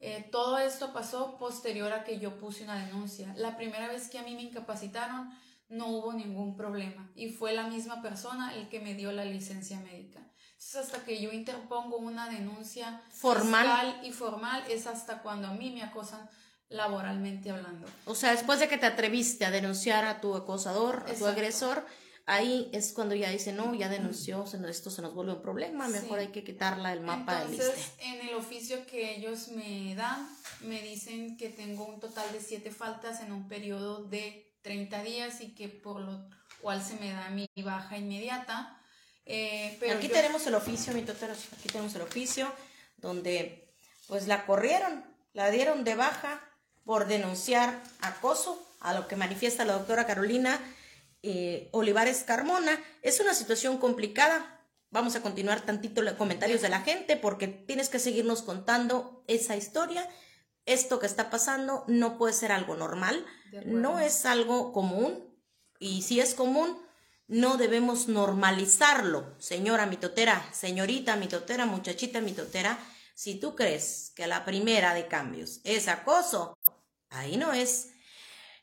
Eh, 0.00 0.26
todo 0.32 0.58
esto 0.58 0.92
pasó 0.92 1.36
posterior 1.36 1.92
a 1.92 2.04
que 2.04 2.18
yo 2.18 2.38
puse 2.38 2.64
una 2.64 2.84
denuncia. 2.84 3.32
La 3.36 3.56
primera 3.56 3.86
vez 3.88 4.08
que 4.08 4.18
a 4.18 4.22
mí 4.22 4.34
me 4.34 4.42
incapacitaron, 4.42 5.30
no 5.70 5.86
hubo 5.86 6.12
ningún 6.12 6.56
problema 6.56 7.10
y 7.14 7.28
fue 7.30 7.52
la 7.52 7.68
misma 7.68 8.02
persona 8.02 8.54
el 8.54 8.68
que 8.68 8.80
me 8.80 8.94
dio 8.94 9.12
la 9.12 9.24
licencia 9.24 9.78
médica. 9.80 10.18
Entonces, 10.50 10.76
hasta 10.76 11.04
que 11.04 11.20
yo 11.22 11.32
interpongo 11.32 11.96
una 11.96 12.28
denuncia 12.28 13.02
formal 13.10 14.00
y 14.02 14.12
formal 14.12 14.62
es 14.68 14.86
hasta 14.86 15.22
cuando 15.22 15.48
a 15.48 15.54
mí 15.54 15.70
me 15.70 15.82
acosan 15.82 16.28
laboralmente 16.68 17.50
hablando. 17.50 17.86
O 18.04 18.14
sea, 18.14 18.32
después 18.32 18.60
de 18.60 18.68
que 18.68 18.78
te 18.78 18.86
atreviste 18.86 19.44
a 19.44 19.50
denunciar 19.50 20.04
a 20.04 20.20
tu 20.20 20.34
acosador, 20.34 21.06
a 21.08 21.14
tu 21.14 21.26
agresor, 21.26 21.86
ahí 22.30 22.70
es 22.72 22.92
cuando 22.92 23.16
ya 23.16 23.28
dice, 23.30 23.52
no, 23.52 23.74
ya 23.74 23.88
denunció, 23.88 24.44
esto 24.68 24.90
se 24.90 25.02
nos 25.02 25.14
vuelve 25.14 25.32
un 25.32 25.42
problema, 25.42 25.88
mejor 25.88 26.20
hay 26.20 26.28
que 26.28 26.44
quitarla 26.44 26.90
del 26.90 27.00
mapa 27.00 27.42
Entonces, 27.42 27.90
en 27.98 28.28
el 28.28 28.34
oficio 28.34 28.86
que 28.86 29.16
ellos 29.16 29.48
me 29.48 29.96
dan, 29.96 30.28
me 30.60 30.80
dicen 30.80 31.36
que 31.36 31.48
tengo 31.48 31.84
un 31.84 31.98
total 31.98 32.30
de 32.32 32.40
siete 32.40 32.70
faltas 32.70 33.20
en 33.20 33.32
un 33.32 33.48
periodo 33.48 34.04
de 34.04 34.54
30 34.62 35.02
días 35.02 35.40
y 35.40 35.54
que 35.56 35.68
por 35.68 36.00
lo 36.00 36.24
cual 36.60 36.82
se 36.84 36.94
me 36.94 37.12
da 37.12 37.30
mi 37.30 37.48
baja 37.64 37.98
inmediata. 37.98 38.80
Eh, 39.26 39.76
pero 39.80 39.96
aquí 39.96 40.08
tenemos 40.08 40.46
el 40.46 40.54
oficio, 40.54 40.92
mi 40.92 41.02
totero, 41.02 41.32
aquí 41.32 41.68
tenemos 41.68 41.94
el 41.96 42.02
oficio 42.02 42.52
donde 42.96 43.74
pues 44.06 44.28
la 44.28 44.46
corrieron, 44.46 45.04
la 45.32 45.50
dieron 45.50 45.82
de 45.82 45.96
baja 45.96 46.40
por 46.84 47.08
denunciar 47.08 47.82
acoso 48.00 48.64
a 48.80 48.94
lo 48.94 49.08
que 49.08 49.16
manifiesta 49.16 49.64
la 49.64 49.72
doctora 49.72 50.06
Carolina 50.06 50.60
eh, 51.22 51.68
Olivares 51.72 52.24
Carmona. 52.24 52.78
Es 53.02 53.20
una 53.20 53.34
situación 53.34 53.78
complicada. 53.78 54.66
Vamos 54.90 55.14
a 55.16 55.22
continuar 55.22 55.60
tantito 55.60 56.02
los 56.02 56.14
comentarios 56.14 56.62
de 56.62 56.68
la 56.68 56.80
gente 56.80 57.16
porque 57.16 57.48
tienes 57.48 57.88
que 57.88 57.98
seguirnos 57.98 58.42
contando 58.42 59.24
esa 59.28 59.56
historia 59.56 60.08
esto 60.66 60.98
que 61.00 61.06
está 61.06 61.30
pasando 61.30 61.84
no 61.88 62.18
puede 62.18 62.32
ser 62.32 62.52
algo 62.52 62.76
normal, 62.76 63.24
no 63.64 63.98
es 63.98 64.24
algo 64.26 64.72
común 64.72 65.36
y 65.78 66.02
si 66.02 66.20
es 66.20 66.34
común, 66.34 66.78
no 67.26 67.56
debemos 67.56 68.08
normalizarlo. 68.08 69.34
Señora 69.38 69.86
mitotera, 69.86 70.44
señorita 70.52 71.16
mitotera, 71.16 71.66
muchachita 71.66 72.20
mitotera, 72.20 72.78
si 73.14 73.38
tú 73.38 73.54
crees 73.54 74.12
que 74.14 74.26
la 74.26 74.44
primera 74.44 74.94
de 74.94 75.08
cambios 75.08 75.60
es 75.64 75.88
acoso, 75.88 76.56
ahí 77.08 77.36
no 77.36 77.52
es. 77.52 77.90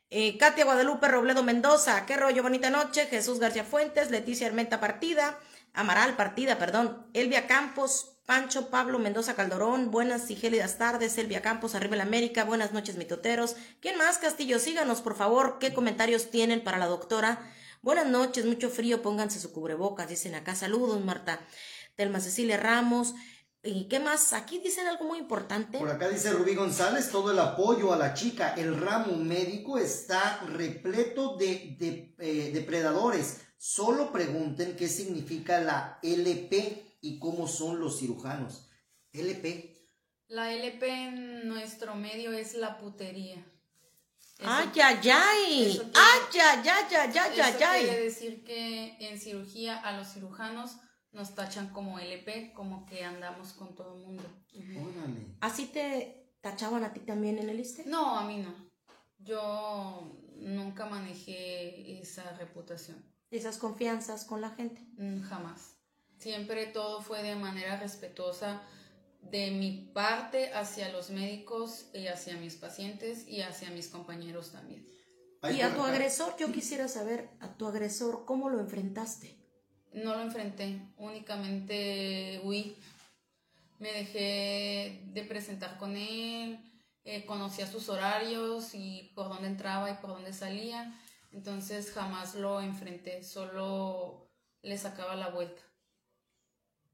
Eh, 0.09 0.37
Katia 0.37 0.63
Guadalupe 0.63 1.09
Robledo 1.09 1.43
Mendoza, 1.43 2.05
qué 2.05 2.15
rollo, 2.15 2.41
bonita 2.41 2.69
noche. 2.69 3.07
Jesús 3.07 3.39
García 3.39 3.65
Fuentes, 3.65 4.09
Leticia 4.09 4.47
Armenta 4.47 4.79
Partida, 4.79 5.37
Amaral 5.73 6.15
Partida, 6.15 6.57
perdón. 6.57 7.05
Elvia 7.13 7.45
Campos, 7.45 8.17
Pancho 8.25 8.69
Pablo 8.69 8.99
Mendoza 8.99 9.35
Caldorón, 9.35 9.91
buenas 9.91 10.31
y 10.31 10.37
gélidas 10.37 10.77
tardes, 10.77 11.11
Selvia 11.11 11.41
Campos, 11.41 11.75
arriba 11.75 11.95
en 11.95 12.03
América, 12.03 12.45
buenas 12.45 12.71
noches, 12.71 12.95
mitoteros. 12.95 13.57
¿Quién 13.81 13.97
más, 13.97 14.17
Castillo? 14.17 14.59
Síganos, 14.59 15.01
por 15.01 15.17
favor, 15.17 15.57
qué 15.59 15.73
comentarios 15.73 16.31
tienen 16.31 16.63
para 16.63 16.77
la 16.77 16.85
doctora. 16.85 17.41
Buenas 17.81 18.07
noches, 18.07 18.45
mucho 18.45 18.69
frío, 18.69 19.01
pónganse 19.01 19.41
su 19.41 19.51
cubrebocas, 19.51 20.07
dicen 20.07 20.35
acá. 20.35 20.55
Saludos, 20.55 21.03
Marta. 21.03 21.41
Telma 21.97 22.21
Cecilia 22.21 22.55
Ramos. 22.55 23.13
¿Y 23.67 23.89
qué 23.89 23.99
más? 23.99 24.31
Aquí 24.31 24.59
dicen 24.59 24.87
algo 24.87 25.03
muy 25.03 25.19
importante. 25.19 25.77
Por 25.77 25.89
acá 25.89 26.07
dice 26.07 26.31
Rubí 26.31 26.55
González, 26.55 27.11
todo 27.11 27.31
el 27.31 27.39
apoyo 27.39 27.91
a 27.91 27.97
la 27.97 28.13
chica. 28.13 28.53
El 28.55 28.79
ramo 28.79 29.17
médico 29.17 29.77
está 29.77 30.39
repleto 30.47 31.35
de, 31.35 31.75
de 31.77 32.15
eh, 32.19 32.51
depredadores. 32.53 33.41
Solo 33.57 34.13
pregunten 34.13 34.77
qué 34.77 34.87
significa 34.87 35.59
la 35.59 35.99
LP 36.01 36.97
y 37.01 37.19
cómo 37.19 37.47
son 37.47 37.81
los 37.81 37.99
cirujanos. 37.99 38.69
LP. 39.11 39.75
La 40.29 40.53
LP 40.53 40.87
en 40.87 41.49
nuestro 41.49 41.95
medio 41.95 42.31
es 42.31 42.53
la 42.53 42.77
putería. 42.77 43.45
¡Ay, 44.39 44.69
ay, 44.81 45.09
ay! 45.09 45.81
¡Ay, 45.93 46.39
ay, 46.39 46.69
ay, 46.69 46.85
ay, 46.95 47.17
ay, 47.17 47.39
ay, 47.41 47.63
ay! 47.63 47.85
Quiere 47.85 48.03
decir 48.03 48.43
que 48.43 48.95
en 48.99 49.19
cirugía 49.19 49.77
a 49.77 49.97
los 49.97 50.13
cirujanos 50.13 50.77
nos 51.11 51.35
tachan 51.35 51.69
como 51.69 51.99
LP, 51.99 52.53
como 52.53 52.85
que 52.85 53.03
andamos 53.03 53.53
con 53.53 53.75
todo 53.75 53.95
el 53.95 54.01
mundo. 54.01 54.23
¿Así 55.41 55.65
te 55.67 56.33
tachaban 56.41 56.83
a 56.83 56.93
ti 56.93 56.99
también 57.01 57.37
en 57.39 57.49
el 57.49 57.59
ISTE? 57.59 57.85
No, 57.85 58.17
a 58.17 58.25
mí 58.25 58.37
no. 58.37 58.53
Yo 59.19 60.15
nunca 60.35 60.85
manejé 60.85 61.99
esa 61.99 62.31
reputación. 62.33 63.03
¿Esas 63.31 63.57
confianzas 63.57 64.25
con 64.25 64.41
la 64.41 64.51
gente? 64.51 64.81
Mm, 64.97 65.21
jamás. 65.21 65.75
Siempre 66.17 66.67
todo 66.67 67.01
fue 67.01 67.23
de 67.23 67.35
manera 67.35 67.79
respetuosa. 67.79 68.61
de 69.19 69.51
mi 69.51 69.91
parte 69.93 70.53
hacia 70.53 70.89
los 70.89 71.09
médicos 71.09 71.89
y 71.93 72.07
hacia 72.07 72.37
mis 72.37 72.55
pacientes 72.55 73.27
y 73.27 73.41
hacia 73.41 73.71
mis 73.71 73.89
compañeros 73.89 74.51
también. 74.51 74.87
Y 75.53 75.61
a 75.61 75.75
tu 75.75 75.81
agresor, 75.81 76.35
yo 76.37 76.51
quisiera 76.51 76.87
saber, 76.87 77.29
a 77.39 77.57
tu 77.57 77.67
agresor, 77.67 78.25
¿cómo 78.25 78.49
lo 78.49 78.59
enfrentaste? 78.59 79.37
No 79.93 80.15
lo 80.15 80.21
enfrenté, 80.21 80.79
únicamente 80.97 82.41
huí. 82.43 82.75
Me 83.79 83.91
dejé 83.91 85.01
de 85.13 85.23
presentar 85.23 85.77
con 85.77 85.95
él, 85.95 86.59
eh, 87.03 87.25
conocía 87.25 87.67
sus 87.67 87.89
horarios 87.89 88.73
y 88.73 89.11
por 89.15 89.29
dónde 89.29 89.47
entraba 89.47 89.89
y 89.91 89.95
por 89.95 90.11
dónde 90.11 90.33
salía. 90.33 90.93
Entonces 91.31 91.91
jamás 91.91 92.35
lo 92.35 92.61
enfrenté, 92.61 93.23
solo 93.23 94.29
le 94.61 94.77
sacaba 94.77 95.15
la 95.15 95.29
vuelta. 95.29 95.61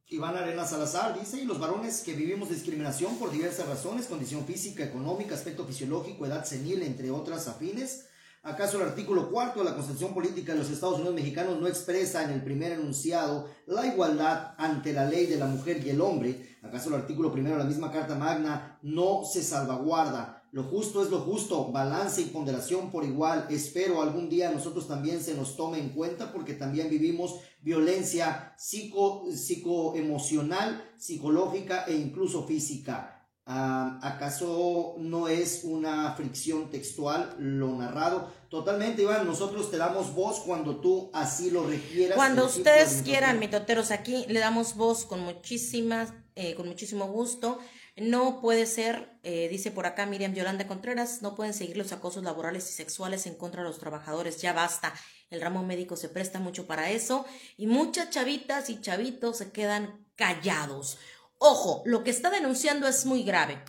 Iván 0.08 0.36
Arena 0.36 0.66
Salazar 0.66 1.20
dice, 1.20 1.42
y 1.42 1.46
los 1.46 1.60
varones 1.60 2.02
que 2.02 2.14
vivimos 2.14 2.50
discriminación 2.50 3.18
por 3.18 3.32
diversas 3.32 3.68
razones, 3.68 4.06
condición 4.06 4.46
física, 4.46 4.84
económica, 4.84 5.34
aspecto 5.34 5.66
fisiológico, 5.66 6.26
edad 6.26 6.46
senil, 6.46 6.84
entre 6.84 7.10
otras 7.10 7.48
afines, 7.48 8.08
¿Acaso 8.46 8.76
el 8.76 8.90
artículo 8.90 9.32
cuarto 9.32 9.60
de 9.60 9.66
la 9.70 9.74
Constitución 9.74 10.14
Política 10.14 10.52
de 10.52 10.60
los 10.60 10.70
Estados 10.70 10.96
Unidos 10.96 11.16
Mexicanos 11.16 11.62
no 11.62 11.68
expresa 11.70 12.26
en 12.26 12.32
el 12.32 12.44
primer 12.44 12.74
enunciado 12.74 13.48
la 13.68 13.88
igualdad 13.88 14.54
ante 14.58 14.92
la 14.92 15.06
ley 15.06 15.28
de 15.28 15.38
la 15.38 15.46
mujer 15.46 15.82
y 15.82 15.90
el 15.90 16.02
hombre? 16.02 16.58
¿Acaso 16.62 16.90
el 16.90 16.96
artículo 16.96 17.32
primero 17.32 17.56
de 17.56 17.64
la 17.64 17.70
misma 17.70 17.90
Carta 17.90 18.16
Magna 18.16 18.80
no 18.82 19.24
se 19.24 19.42
salvaguarda? 19.42 20.44
Lo 20.52 20.64
justo 20.64 21.02
es 21.02 21.10
lo 21.10 21.20
justo, 21.20 21.72
balance 21.72 22.22
y 22.22 22.26
ponderación 22.26 22.92
por 22.92 23.06
igual. 23.06 23.48
Espero 23.50 24.02
algún 24.02 24.28
día 24.28 24.52
nosotros 24.52 24.90
también 24.90 25.22
se 25.22 25.36
nos 25.36 25.56
tome 25.56 25.80
en 25.80 25.92
cuenta 25.92 26.34
porque 26.34 26.54
también 26.54 26.90
vivimos 26.90 27.40
violencia 27.62 28.54
psico, 28.58 29.24
psicoemocional, 29.32 30.84
psicológica 30.98 31.86
e 31.86 31.96
incluso 31.96 32.46
física. 32.46 33.13
¿Acaso 33.46 34.96
no 35.00 35.28
es 35.28 35.62
una 35.64 36.14
fricción 36.14 36.70
textual 36.70 37.36
lo 37.40 37.76
narrado? 37.76 38.32
Totalmente, 38.50 39.02
Iván, 39.02 39.26
nosotros 39.26 39.70
te 39.70 39.78
damos 39.78 40.14
voz 40.14 40.40
cuando 40.42 40.78
tú 40.78 41.10
así 41.14 41.52
lo 41.52 41.68
requieras. 41.68 42.16
Cuando 42.16 42.46
ustedes 42.46 43.02
quieran, 43.04 43.40
mitoteros, 43.40 43.92
aquí 43.92 44.26
le 44.30 44.40
damos 44.40 44.76
voz 44.76 45.06
con 45.06 45.20
muchísimas, 45.22 46.14
eh, 46.36 46.56
con 46.56 46.68
muchísimo 46.68 47.08
gusto. 47.08 47.60
No 47.96 48.42
puede 48.42 48.66
ser, 48.66 49.20
eh, 49.24 49.48
dice 49.50 49.70
por 49.72 49.86
acá 49.86 50.06
Miriam 50.06 50.34
Yolanda 50.34 50.66
Contreras, 50.66 51.22
no 51.22 51.36
pueden 51.36 51.54
seguir 51.54 51.78
los 51.78 51.92
acosos 51.92 52.24
laborales 52.24 52.68
y 52.70 52.74
sexuales 52.74 53.28
en 53.28 53.36
contra 53.36 53.62
de 53.62 53.68
los 53.68 53.78
trabajadores, 53.78 54.42
ya 54.42 54.54
basta. 54.54 54.94
El 55.30 55.42
ramo 55.42 55.64
médico 55.64 55.96
se 55.96 56.10
presta 56.10 56.40
mucho 56.40 56.66
para 56.66 56.92
eso 56.92 57.26
y 57.58 57.68
muchas 57.68 58.10
chavitas 58.10 58.70
y 58.70 58.82
chavitos 58.82 59.38
se 59.38 59.52
quedan 59.52 60.08
callados. 60.16 60.98
Ojo, 61.46 61.84
lo 61.86 62.06
que 62.06 62.10
está 62.10 62.30
denunciando 62.30 62.88
es 62.88 63.06
muy 63.06 63.24
grave. 63.24 63.62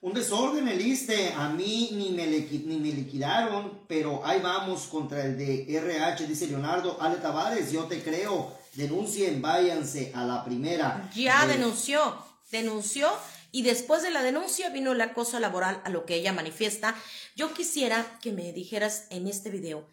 Un 0.00 0.14
desorden 0.14 0.66
el 0.66 0.80
ISTE, 0.80 1.34
a 1.34 1.50
mí 1.50 1.90
ni 1.92 2.08
me, 2.08 2.26
ni 2.26 2.78
me 2.78 2.90
liquidaron, 2.90 3.80
pero 3.86 4.24
ahí 4.24 4.40
vamos 4.40 4.84
contra 4.86 5.26
el 5.26 5.36
de 5.36 5.66
RH, 5.76 6.26
dice 6.26 6.46
Leonardo 6.46 6.96
Ale 7.02 7.16
Tavares, 7.16 7.70
yo 7.70 7.84
te 7.84 8.02
creo, 8.02 8.50
denuncien, 8.72 9.42
váyanse 9.42 10.10
a 10.14 10.24
la 10.24 10.42
primera. 10.42 11.10
Ya 11.14 11.46
denunció, 11.46 12.16
denunció 12.50 13.10
y 13.52 13.60
después 13.60 14.02
de 14.02 14.10
la 14.10 14.22
denuncia 14.22 14.70
vino 14.70 14.92
el 14.92 15.00
acoso 15.02 15.38
laboral 15.40 15.82
a 15.84 15.90
lo 15.90 16.06
que 16.06 16.14
ella 16.14 16.32
manifiesta. 16.32 16.94
Yo 17.36 17.52
quisiera 17.52 18.18
que 18.22 18.32
me 18.32 18.54
dijeras 18.54 19.04
en 19.10 19.28
este 19.28 19.50
video 19.50 19.86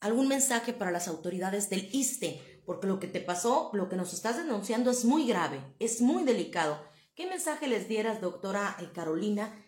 algún 0.00 0.28
mensaje 0.28 0.74
para 0.74 0.90
las 0.90 1.08
autoridades 1.08 1.70
del 1.70 1.88
ISTE 1.92 2.49
porque 2.70 2.86
lo 2.86 3.00
que 3.00 3.08
te 3.08 3.20
pasó, 3.20 3.68
lo 3.72 3.88
que 3.88 3.96
nos 3.96 4.12
estás 4.12 4.36
denunciando 4.36 4.92
es 4.92 5.04
muy 5.04 5.26
grave, 5.26 5.60
es 5.80 6.00
muy 6.00 6.22
delicado. 6.22 6.80
¿Qué 7.16 7.26
mensaje 7.26 7.66
les 7.66 7.88
dieras, 7.88 8.20
doctora 8.20 8.76
eh, 8.78 8.90
Carolina, 8.94 9.60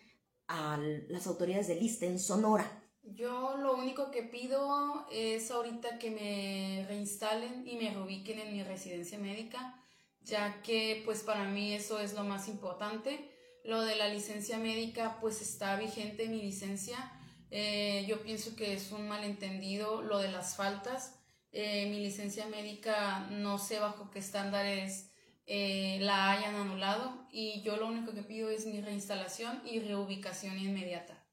a 0.47 0.79
las 1.09 1.27
autoridades 1.27 1.67
del 1.67 1.83
ISTE 1.83 2.07
en 2.07 2.17
Sonora? 2.17 2.81
Yo 3.01 3.57
lo 3.57 3.75
único 3.75 4.09
que 4.09 4.23
pido 4.23 5.05
es 5.11 5.51
ahorita 5.51 5.99
que 5.99 6.11
me 6.11 6.85
reinstalen 6.87 7.67
y 7.67 7.75
me 7.75 7.93
reubiquen 7.93 8.39
en 8.39 8.53
mi 8.53 8.63
residencia 8.63 9.19
médica, 9.19 9.83
ya 10.21 10.61
que 10.61 11.01
pues 11.03 11.23
para 11.23 11.43
mí 11.43 11.73
eso 11.73 11.99
es 11.99 12.13
lo 12.13 12.23
más 12.23 12.47
importante. 12.47 13.29
Lo 13.65 13.81
de 13.81 13.97
la 13.97 14.07
licencia 14.07 14.57
médica 14.59 15.17
pues 15.19 15.41
está 15.41 15.75
vigente 15.75 16.29
mi 16.29 16.41
licencia. 16.41 17.11
Eh, 17.51 18.05
yo 18.07 18.23
pienso 18.23 18.55
que 18.55 18.71
es 18.71 18.93
un 18.93 19.09
malentendido 19.09 20.01
lo 20.01 20.19
de 20.19 20.31
las 20.31 20.55
faltas 20.55 21.19
eh, 21.53 21.87
mi 21.89 21.99
licencia 21.99 22.47
médica 22.47 23.27
no 23.31 23.57
sé 23.57 23.79
bajo 23.79 24.09
qué 24.11 24.19
estándares 24.19 25.11
eh, 25.45 25.99
la 26.01 26.31
hayan 26.31 26.55
anulado 26.55 27.27
y 27.31 27.61
yo 27.61 27.77
lo 27.77 27.87
único 27.87 28.13
que 28.13 28.23
pido 28.23 28.49
es 28.49 28.65
mi 28.65 28.81
reinstalación 28.81 29.61
y 29.65 29.79
reubicación 29.79 30.57
inmediata. 30.57 31.23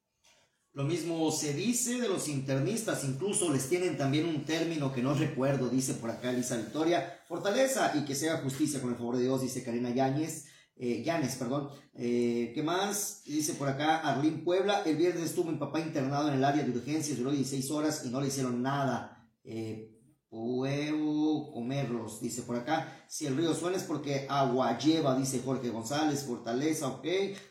Lo 0.73 0.85
mismo 0.85 1.33
se 1.33 1.53
dice 1.53 2.01
de 2.01 2.09
los 2.09 2.29
internistas, 2.29 3.03
incluso 3.05 3.53
les 3.53 3.69
tienen 3.69 3.97
también 3.97 4.27
un 4.27 4.45
término 4.45 4.93
que 4.93 5.03
no 5.03 5.15
recuerdo, 5.15 5.69
dice 5.69 5.95
por 5.95 6.11
acá 6.11 6.31
Elisa 6.31 6.57
Victoria, 6.57 7.21
fortaleza 7.27 7.93
y 7.97 8.05
que 8.05 8.15
sea 8.15 8.39
justicia 8.39 8.81
con 8.81 8.91
el 8.91 8.97
favor 8.97 9.17
de 9.17 9.25
Dios, 9.25 9.43
dice 9.43 9.65
Karina 9.65 9.91
Yáñez. 9.91 10.47
Eh, 10.77 11.05
perdón. 11.39 11.69
Eh, 11.95 12.53
¿Qué 12.55 12.63
más? 12.63 13.23
Dice 13.27 13.53
por 13.55 13.69
acá 13.69 13.99
Arlín 13.99 14.45
Puebla. 14.45 14.83
El 14.87 14.97
viernes 14.97 15.25
estuvo 15.25 15.51
mi 15.51 15.59
papá 15.59 15.81
internado 15.81 16.29
en 16.29 16.35
el 16.35 16.45
área 16.45 16.65
de 16.65 16.71
urgencias, 16.71 17.19
duró 17.19 17.33
16 17.33 17.71
horas 17.71 18.03
y 18.07 18.09
no 18.09 18.21
le 18.21 18.29
hicieron 18.29 18.63
nada. 18.63 19.29
Eh, 19.45 19.90
Puedo 20.31 21.51
comerlos, 21.51 22.21
dice 22.21 22.43
por 22.43 22.55
acá. 22.55 23.05
Si 23.09 23.27
el 23.27 23.37
río 23.37 23.53
suena 23.53 23.77
es 23.77 23.83
porque 23.83 24.27
agua 24.31 24.79
lleva, 24.79 25.17
dice 25.17 25.43
Jorge 25.45 25.71
González, 25.71 26.25
Fortaleza, 26.25 26.87
ok. 26.87 27.07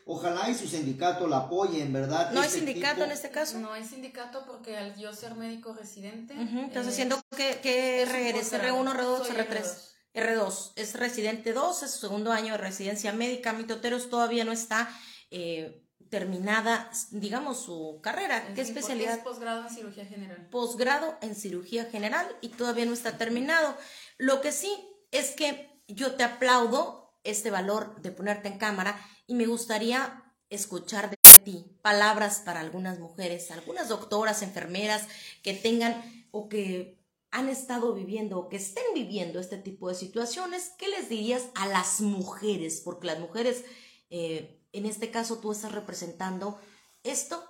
Ojalá 0.06 0.48
y 0.48 0.54
su 0.54 0.66
sindicato 0.66 1.28
la 1.28 1.40
apoye, 1.40 1.82
en 1.82 1.92
verdad. 1.92 2.32
¿No 2.32 2.40
hay 2.40 2.46
este 2.46 2.60
sindicato 2.60 3.04
en 3.04 3.12
este 3.12 3.30
caso? 3.30 3.58
No 3.58 3.70
hay 3.70 3.84
sindicato 3.84 4.46
porque 4.46 4.78
al 4.78 4.96
yo 4.96 5.12
ser 5.12 5.34
médico 5.34 5.74
residente. 5.74 6.34
Estás 6.66 6.86
haciendo 6.86 7.20
que, 7.36 7.60
que 7.62 8.06
R1, 8.06 8.94
R2, 8.94 9.26
R3. 9.26 9.90
R2 10.14 10.72
es 10.76 10.94
residente 10.94 11.52
2, 11.52 11.82
es 11.82 11.90
su 11.90 11.98
segundo 11.98 12.32
año 12.32 12.52
de 12.52 12.58
residencia 12.58 13.12
médica. 13.12 13.52
Mitoteros 13.52 14.08
todavía 14.08 14.46
no 14.46 14.52
está. 14.52 14.88
Eh, 15.30 15.86
terminada, 16.10 16.90
digamos, 17.12 17.62
su 17.62 18.00
carrera. 18.02 18.52
¿Qué 18.54 18.60
especialidad? 18.60 19.18
Es 19.18 19.24
posgrado 19.24 19.66
en 19.66 19.74
cirugía 19.74 20.04
general. 20.04 20.48
Posgrado 20.50 21.16
en 21.22 21.34
cirugía 21.34 21.84
general 21.84 22.26
y 22.40 22.48
todavía 22.48 22.84
no 22.84 22.92
está 22.92 23.16
terminado. 23.16 23.76
Lo 24.18 24.40
que 24.40 24.52
sí 24.52 24.70
es 25.12 25.30
que 25.30 25.82
yo 25.86 26.16
te 26.16 26.24
aplaudo 26.24 27.14
este 27.22 27.50
valor 27.50 28.00
de 28.02 28.10
ponerte 28.10 28.48
en 28.48 28.58
cámara 28.58 29.00
y 29.26 29.34
me 29.34 29.46
gustaría 29.46 30.24
escuchar 30.50 31.10
de 31.10 31.16
ti 31.44 31.78
palabras 31.80 32.42
para 32.44 32.60
algunas 32.60 32.98
mujeres, 32.98 33.50
algunas 33.52 33.88
doctoras, 33.88 34.42
enfermeras 34.42 35.06
que 35.42 35.54
tengan 35.54 36.26
o 36.32 36.48
que 36.48 36.98
han 37.30 37.48
estado 37.48 37.94
viviendo 37.94 38.38
o 38.38 38.48
que 38.48 38.56
estén 38.56 38.84
viviendo 38.94 39.38
este 39.38 39.58
tipo 39.58 39.88
de 39.88 39.94
situaciones. 39.94 40.72
¿Qué 40.76 40.88
les 40.88 41.08
dirías 41.08 41.46
a 41.54 41.68
las 41.68 42.00
mujeres? 42.00 42.82
Porque 42.84 43.06
las 43.06 43.20
mujeres... 43.20 43.64
Eh, 44.10 44.56
en 44.72 44.86
este 44.86 45.10
caso 45.10 45.38
tú 45.38 45.52
estás 45.52 45.72
representando 45.72 46.60
esto 47.02 47.42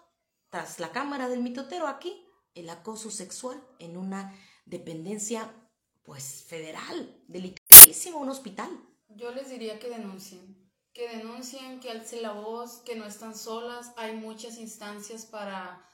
tras 0.48 0.80
la 0.80 0.90
cámara 0.90 1.28
del 1.28 1.42
mitotero 1.42 1.86
aquí, 1.86 2.24
el 2.54 2.68
acoso 2.70 3.10
sexual 3.10 3.62
en 3.78 3.96
una 3.96 4.34
dependencia 4.64 5.54
pues 6.02 6.44
federal, 6.48 7.22
delicadísimo, 7.28 8.18
un 8.18 8.30
hospital. 8.30 8.68
Yo 9.08 9.32
les 9.32 9.50
diría 9.50 9.78
que 9.78 9.88
denuncien, 9.88 10.70
que 10.92 11.08
denuncien, 11.08 11.80
que 11.80 11.90
alcen 11.90 12.22
la 12.22 12.32
voz, 12.32 12.78
que 12.78 12.96
no 12.96 13.06
están 13.06 13.36
solas, 13.36 13.92
hay 13.96 14.16
muchas 14.16 14.58
instancias 14.58 15.26
para, 15.26 15.86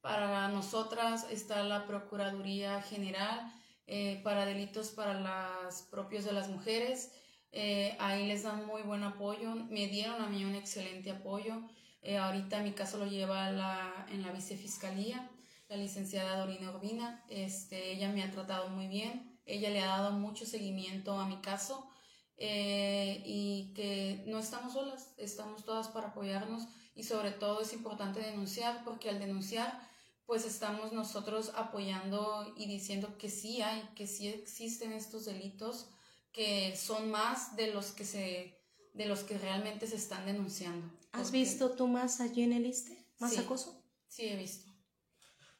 para 0.00 0.48
nosotras, 0.48 1.26
está 1.30 1.62
la 1.62 1.86
Procuraduría 1.86 2.82
General 2.82 3.52
eh, 3.86 4.20
para 4.22 4.46
delitos 4.46 4.90
para 4.90 5.14
las 5.14 5.82
propios 5.82 6.24
de 6.24 6.32
las 6.32 6.48
mujeres, 6.48 7.12
eh, 7.52 7.96
ahí 7.98 8.26
les 8.26 8.44
dan 8.44 8.66
muy 8.66 8.82
buen 8.82 9.02
apoyo, 9.02 9.54
me 9.54 9.88
dieron 9.88 10.22
a 10.22 10.28
mí 10.28 10.44
un 10.44 10.54
excelente 10.54 11.10
apoyo. 11.10 11.62
Eh, 12.02 12.16
ahorita 12.16 12.62
mi 12.62 12.72
caso 12.72 12.98
lo 12.98 13.06
lleva 13.06 13.50
la, 13.50 14.06
en 14.10 14.22
la 14.22 14.32
vicefiscalía, 14.32 15.28
la 15.68 15.76
licenciada 15.76 16.38
Dorina 16.38 16.70
Urbina. 16.70 17.24
Este, 17.28 17.92
ella 17.92 18.10
me 18.10 18.22
ha 18.22 18.30
tratado 18.30 18.68
muy 18.68 18.86
bien, 18.86 19.38
ella 19.44 19.70
le 19.70 19.80
ha 19.80 19.86
dado 19.86 20.12
mucho 20.12 20.46
seguimiento 20.46 21.18
a 21.18 21.26
mi 21.26 21.40
caso 21.40 21.88
eh, 22.36 23.22
y 23.26 23.72
que 23.74 24.24
no 24.26 24.38
estamos 24.38 24.72
solas, 24.72 25.12
estamos 25.18 25.64
todas 25.64 25.88
para 25.88 26.08
apoyarnos 26.08 26.68
y 26.94 27.02
sobre 27.02 27.32
todo 27.32 27.60
es 27.60 27.72
importante 27.72 28.20
denunciar 28.20 28.82
porque 28.84 29.10
al 29.10 29.18
denunciar 29.18 29.88
pues 30.24 30.46
estamos 30.46 30.92
nosotros 30.92 31.52
apoyando 31.56 32.54
y 32.56 32.66
diciendo 32.66 33.18
que 33.18 33.28
sí 33.28 33.60
hay, 33.62 33.82
que 33.96 34.06
sí 34.06 34.28
existen 34.28 34.92
estos 34.92 35.24
delitos 35.24 35.90
que 36.32 36.76
son 36.76 37.10
más 37.10 37.56
de 37.56 37.72
los 37.72 37.92
que 37.92 38.04
se 38.04 38.56
de 38.94 39.06
los 39.06 39.20
que 39.20 39.38
realmente 39.38 39.86
se 39.86 39.96
están 39.96 40.26
denunciando. 40.26 40.90
¿Has 41.12 41.30
visto 41.30 41.70
tú 41.70 41.86
más 41.86 42.20
allí 42.20 42.42
en 42.42 42.52
el 42.52 42.66
ISTE? 42.66 43.06
¿Más 43.18 43.38
acoso? 43.38 43.82
Sí, 44.08 44.24
he 44.24 44.36
visto. 44.36 44.70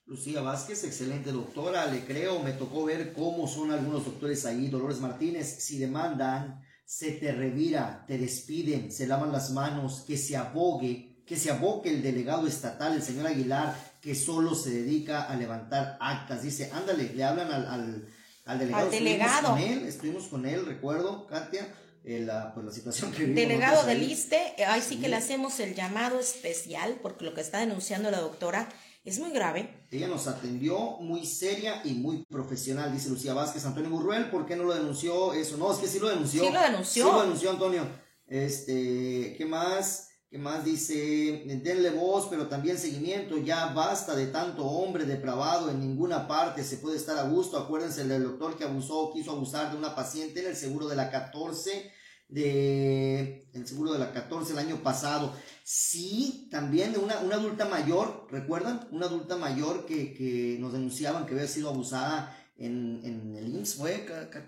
Lucía 0.06 0.40
Vázquez, 0.40 0.82
excelente 0.82 1.30
doctora, 1.30 1.86
le 1.86 2.04
creo, 2.04 2.42
me 2.42 2.52
tocó 2.52 2.84
ver 2.84 3.12
cómo 3.12 3.46
son 3.46 3.70
algunos 3.70 4.04
doctores 4.04 4.44
ahí, 4.44 4.66
Dolores 4.66 4.98
Martínez, 4.98 5.62
si 5.62 5.78
demandan, 5.78 6.60
se 6.84 7.12
te 7.12 7.30
revira, 7.30 8.04
te 8.08 8.18
despiden, 8.18 8.90
se 8.90 9.06
lavan 9.06 9.30
las 9.30 9.52
manos, 9.52 10.02
que 10.04 10.18
se 10.18 10.36
abogue, 10.36 11.22
que 11.24 11.36
se 11.36 11.52
aboque 11.52 11.90
el 11.90 12.02
delegado 12.02 12.48
estatal, 12.48 12.94
el 12.94 13.02
señor 13.02 13.28
Aguilar, 13.28 13.76
que 14.00 14.16
solo 14.16 14.56
se 14.56 14.70
dedica 14.70 15.22
a 15.22 15.36
levantar 15.36 15.96
actas. 16.00 16.42
Dice, 16.42 16.72
ándale, 16.72 17.14
le 17.14 17.22
hablan 17.22 17.52
al, 17.52 17.66
al, 17.66 18.08
al 18.50 18.58
delegado. 18.58 18.84
Al 18.84 18.90
delegado. 18.90 19.56
Estuvimos 19.56 19.68
con 19.68 19.82
él, 19.82 19.88
estuvimos 19.88 20.24
con 20.24 20.46
él, 20.46 20.66
recuerdo, 20.66 21.26
Katia, 21.26 21.72
eh, 22.04 22.20
la, 22.20 22.52
pues, 22.54 22.66
la 22.66 22.72
situación 22.72 23.12
que 23.12 23.24
vivimos 23.24 23.36
Delegado 23.36 23.86
del. 23.86 24.02
ISTE, 24.02 24.54
eh, 24.58 24.64
ahí 24.64 24.80
sí 24.80 24.96
que 25.00 25.08
le 25.08 25.16
hacemos 25.16 25.60
el 25.60 25.74
llamado 25.74 26.18
especial 26.18 26.98
porque 27.02 27.24
lo 27.24 27.34
que 27.34 27.40
está 27.40 27.58
denunciando 27.58 28.10
la 28.10 28.20
doctora 28.20 28.68
es 29.04 29.18
muy 29.18 29.30
grave. 29.30 29.86
Ella 29.90 30.08
nos 30.08 30.26
atendió 30.26 30.98
muy 31.00 31.24
seria 31.24 31.80
y 31.84 31.92
muy 31.94 32.24
profesional, 32.24 32.92
dice 32.92 33.08
Lucía 33.08 33.34
Vázquez. 33.34 33.64
Antonio 33.64 33.90
Burruel, 33.90 34.30
¿por 34.30 34.46
qué 34.46 34.56
no 34.56 34.64
lo 34.64 34.74
denunció 34.74 35.32
eso? 35.32 35.56
No, 35.56 35.72
es 35.72 35.78
que 35.78 35.86
sí 35.86 35.98
lo 35.98 36.08
denunció. 36.08 36.44
Sí 36.44 36.50
lo 36.52 36.60
denunció. 36.60 37.04
Sí 37.04 37.10
lo 37.12 37.22
denunció, 37.22 37.50
Antonio. 37.50 37.86
Este, 38.26 39.34
¿qué 39.36 39.46
más? 39.46 40.09
¿Qué 40.30 40.38
más 40.38 40.64
dice? 40.64 41.42
Denle 41.44 41.90
voz, 41.90 42.28
pero 42.30 42.46
también 42.46 42.78
seguimiento. 42.78 43.36
Ya 43.38 43.72
basta 43.72 44.14
de 44.14 44.28
tanto 44.28 44.64
hombre 44.64 45.04
depravado 45.04 45.70
en 45.70 45.80
ninguna 45.80 46.28
parte. 46.28 46.62
Se 46.62 46.76
puede 46.76 46.98
estar 46.98 47.18
a 47.18 47.24
gusto. 47.24 47.58
Acuérdense 47.58 48.06
del 48.06 48.22
doctor 48.22 48.56
que 48.56 48.62
abusó, 48.62 49.10
quiso 49.12 49.32
abusar 49.32 49.72
de 49.72 49.76
una 49.76 49.96
paciente 49.96 50.38
en 50.38 50.46
el 50.46 50.54
seguro 50.54 50.86
de 50.86 50.94
la 50.94 51.10
14 51.10 51.92
de 52.28 53.50
el 53.52 53.66
seguro 53.66 53.92
de 53.92 53.98
la 53.98 54.12
14 54.12 54.52
el 54.52 54.60
año 54.60 54.84
pasado. 54.84 55.34
Sí, 55.64 56.46
también 56.48 56.92
de 56.92 57.00
una, 57.00 57.18
una 57.18 57.34
adulta 57.34 57.64
mayor, 57.64 58.28
¿recuerdan? 58.30 58.86
Una 58.92 59.06
adulta 59.06 59.36
mayor 59.36 59.84
que, 59.84 60.14
que 60.14 60.58
nos 60.60 60.72
denunciaban 60.72 61.26
que 61.26 61.34
había 61.34 61.48
sido 61.48 61.70
abusada 61.70 62.39
en, 62.60 63.34
el 63.36 63.54
IMSS, 63.54 63.74
fue, 63.76 64.06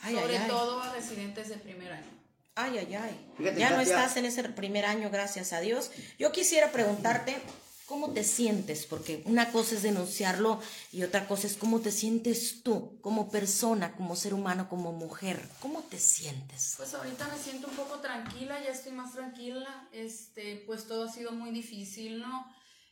Ay, 0.00 0.14
Sobre 0.14 0.38
ay, 0.38 0.42
ay. 0.44 0.48
todo 0.48 0.80
a 0.80 0.92
residentes 0.94 1.48
de 1.48 1.56
primer 1.58 1.92
año. 1.92 2.17
Ay, 2.60 2.76
ay, 2.78 2.94
ay. 2.96 3.30
Fíjate, 3.36 3.60
ya 3.60 3.70
no 3.70 3.76
Katia. 3.76 3.94
estás 3.94 4.16
en 4.16 4.24
ese 4.24 4.42
primer 4.48 4.84
año, 4.84 5.10
gracias 5.10 5.52
a 5.52 5.60
Dios. 5.60 5.92
Yo 6.18 6.32
quisiera 6.32 6.72
preguntarte, 6.72 7.40
¿cómo 7.86 8.12
te 8.12 8.24
sientes? 8.24 8.84
Porque 8.84 9.22
una 9.26 9.52
cosa 9.52 9.76
es 9.76 9.82
denunciarlo 9.84 10.60
y 10.90 11.04
otra 11.04 11.28
cosa 11.28 11.46
es 11.46 11.54
cómo 11.54 11.78
te 11.78 11.92
sientes 11.92 12.64
tú, 12.64 12.98
como 13.00 13.30
persona, 13.30 13.94
como 13.94 14.16
ser 14.16 14.34
humano, 14.34 14.68
como 14.68 14.90
mujer. 14.90 15.40
¿Cómo 15.60 15.82
te 15.84 16.00
sientes? 16.00 16.74
Pues 16.76 16.92
ahorita 16.94 17.28
me 17.28 17.38
siento 17.38 17.68
un 17.68 17.76
poco 17.76 18.00
tranquila, 18.00 18.60
ya 18.60 18.70
estoy 18.70 18.90
más 18.90 19.12
tranquila, 19.12 19.88
este, 19.92 20.64
pues 20.66 20.88
todo 20.88 21.04
ha 21.08 21.12
sido 21.12 21.30
muy 21.30 21.52
difícil, 21.52 22.18
¿no? 22.20 22.44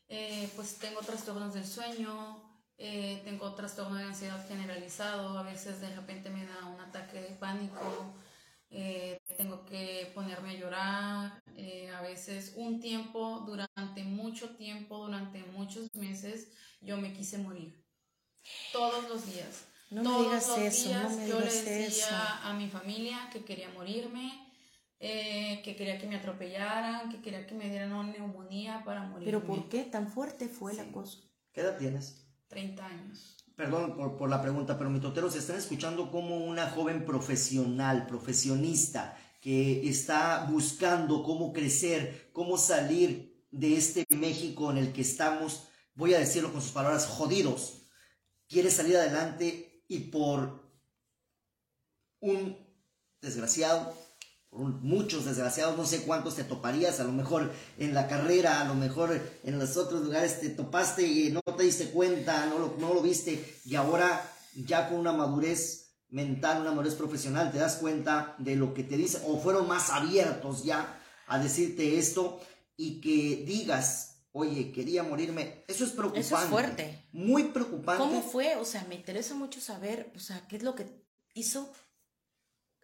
Eh, 0.08 0.48
pues 0.54 0.76
tengo 0.76 1.00
trastornos 1.00 1.54
del 1.54 1.66
sueño, 1.66 2.40
eh, 2.78 3.20
tengo 3.24 3.52
trastorno 3.56 3.96
de 3.96 4.04
ansiedad 4.04 4.46
generalizado, 4.46 5.36
a 5.36 5.42
veces 5.42 5.80
de 5.80 5.92
repente 5.92 6.30
me 6.30 6.46
da 6.46 6.66
un 6.66 6.80
ataque 6.80 7.20
de 7.20 7.30
pánico, 7.30 8.14
eh, 8.70 9.18
tengo 9.36 9.64
que 9.64 10.10
ponerme 10.14 10.50
a 10.50 10.54
llorar, 10.54 11.40
eh, 11.56 11.90
a 11.90 12.00
veces 12.02 12.54
un 12.56 12.80
tiempo, 12.80 13.40
durante 13.46 14.04
mucho 14.04 14.56
tiempo, 14.56 14.98
durante 15.06 15.42
muchos 15.44 15.88
meses, 15.94 16.52
yo 16.80 16.96
me 16.96 17.12
quise 17.12 17.38
morir. 17.38 17.84
Todos 18.72 19.08
los 19.08 19.26
días. 19.26 19.64
No 19.90 20.02
me 20.02 20.08
Todos 20.10 20.24
digas 20.24 20.48
los 20.48 20.58
eso, 20.58 20.88
no 20.88 20.94
días 20.94 21.16
me 21.16 21.28
yo 21.28 21.40
le 21.40 21.46
decía 21.46 21.86
eso. 21.86 22.14
a 22.44 22.52
mi 22.54 22.68
familia 22.68 23.30
que 23.32 23.44
quería 23.44 23.68
morirme, 23.70 24.32
eh, 24.98 25.62
que 25.64 25.76
quería 25.76 25.98
que 25.98 26.06
me 26.06 26.16
atropellaran, 26.16 27.08
que 27.10 27.20
quería 27.22 27.46
que 27.46 27.54
me 27.54 27.68
dieran 27.70 27.92
una 27.92 28.12
neumonía 28.12 28.82
para 28.84 29.02
morirme. 29.02 29.30
¿Pero 29.32 29.46
por 29.46 29.68
qué 29.68 29.84
tan 29.84 30.08
fuerte 30.08 30.48
fue 30.48 30.72
el 30.72 30.78
Sí. 30.78 30.84
acoso? 30.90 31.20
¿Qué 31.52 31.60
edad 31.62 31.78
tienes? 31.78 32.26
30 32.48 32.86
años. 32.86 33.35
Perdón 33.56 33.96
por, 33.96 34.18
por 34.18 34.28
la 34.28 34.42
pregunta, 34.42 34.76
pero 34.76 34.90
mitoteros 34.90 35.34
están 35.34 35.56
escuchando 35.56 36.10
como 36.10 36.44
una 36.44 36.68
joven 36.68 37.06
profesional, 37.06 38.06
profesionista, 38.06 39.16
que 39.40 39.88
está 39.88 40.46
buscando 40.50 41.22
cómo 41.22 41.54
crecer, 41.54 42.30
cómo 42.34 42.58
salir 42.58 43.46
de 43.50 43.76
este 43.76 44.04
México 44.10 44.70
en 44.70 44.76
el 44.76 44.92
que 44.92 45.00
estamos, 45.00 45.68
voy 45.94 46.12
a 46.12 46.18
decirlo 46.18 46.52
con 46.52 46.60
sus 46.60 46.72
palabras, 46.72 47.06
jodidos. 47.06 47.88
Quiere 48.46 48.70
salir 48.70 48.98
adelante 48.98 49.84
y 49.88 50.00
por 50.10 50.62
un 52.20 52.58
desgraciado, 53.22 53.96
muchos 54.56 55.24
desgraciados, 55.24 55.76
no 55.76 55.84
sé 55.84 56.02
cuántos 56.02 56.36
te 56.36 56.44
toparías, 56.44 57.00
a 57.00 57.04
lo 57.04 57.12
mejor 57.12 57.52
en 57.78 57.94
la 57.94 58.08
carrera, 58.08 58.60
a 58.60 58.64
lo 58.64 58.74
mejor 58.74 59.20
en 59.44 59.58
los 59.58 59.76
otros 59.76 60.02
lugares 60.02 60.40
te 60.40 60.50
topaste 60.50 61.06
y 61.06 61.30
no 61.30 61.40
te 61.42 61.62
diste 61.62 61.90
cuenta, 61.90 62.46
no 62.46 62.58
lo, 62.58 62.76
no 62.78 62.94
lo 62.94 63.02
viste, 63.02 63.58
y 63.64 63.74
ahora 63.74 64.32
ya 64.54 64.88
con 64.88 64.98
una 64.98 65.12
madurez 65.12 65.86
mental, 66.08 66.62
una 66.62 66.70
madurez 66.70 66.94
profesional, 66.94 67.52
te 67.52 67.58
das 67.58 67.76
cuenta 67.76 68.34
de 68.38 68.56
lo 68.56 68.72
que 68.74 68.84
te 68.84 68.96
dicen, 68.96 69.22
o 69.26 69.38
fueron 69.38 69.68
más 69.68 69.90
abiertos 69.90 70.64
ya 70.64 70.98
a 71.26 71.38
decirte 71.38 71.98
esto 71.98 72.40
y 72.76 73.00
que 73.00 73.44
digas, 73.44 74.16
oye, 74.32 74.72
quería 74.72 75.02
morirme, 75.02 75.64
eso 75.66 75.84
es 75.84 75.90
preocupante. 75.90 76.20
Eso 76.20 76.38
es 76.38 76.44
fuerte. 76.44 77.08
Muy 77.12 77.44
preocupante. 77.44 78.02
¿Cómo 78.02 78.22
fue? 78.22 78.56
O 78.56 78.64
sea, 78.64 78.84
me 78.88 78.94
interesa 78.94 79.34
mucho 79.34 79.60
saber, 79.60 80.12
o 80.14 80.18
sea, 80.18 80.46
qué 80.46 80.56
es 80.56 80.62
lo 80.62 80.74
que 80.74 80.86
hizo 81.34 81.72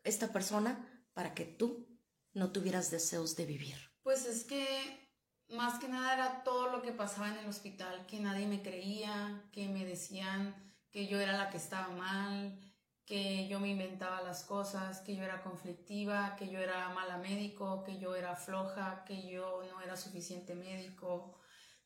esta 0.04 0.32
persona 0.32 0.91
para 1.12 1.34
que 1.34 1.44
tú 1.44 1.88
no 2.32 2.52
tuvieras 2.52 2.90
deseos 2.90 3.36
de 3.36 3.46
vivir. 3.46 3.76
Pues 4.02 4.26
es 4.26 4.44
que 4.44 5.02
más 5.48 5.78
que 5.78 5.88
nada 5.88 6.14
era 6.14 6.42
todo 6.44 6.70
lo 6.70 6.82
que 6.82 6.92
pasaba 6.92 7.28
en 7.28 7.38
el 7.38 7.46
hospital, 7.46 8.06
que 8.06 8.20
nadie 8.20 8.46
me 8.46 8.62
creía, 8.62 9.44
que 9.52 9.68
me 9.68 9.84
decían 9.84 10.54
que 10.90 11.06
yo 11.06 11.20
era 11.20 11.36
la 11.36 11.50
que 11.50 11.58
estaba 11.58 11.88
mal, 11.88 12.58
que 13.04 13.48
yo 13.48 13.60
me 13.60 13.68
inventaba 13.68 14.22
las 14.22 14.44
cosas, 14.44 15.00
que 15.00 15.16
yo 15.16 15.24
era 15.24 15.42
conflictiva, 15.42 16.36
que 16.36 16.48
yo 16.48 16.58
era 16.58 16.88
mala 16.90 17.18
médico, 17.18 17.82
que 17.84 17.98
yo 17.98 18.14
era 18.14 18.36
floja, 18.36 19.04
que 19.04 19.28
yo 19.30 19.62
no 19.70 19.80
era 19.80 19.96
suficiente 19.96 20.54
médico. 20.54 21.38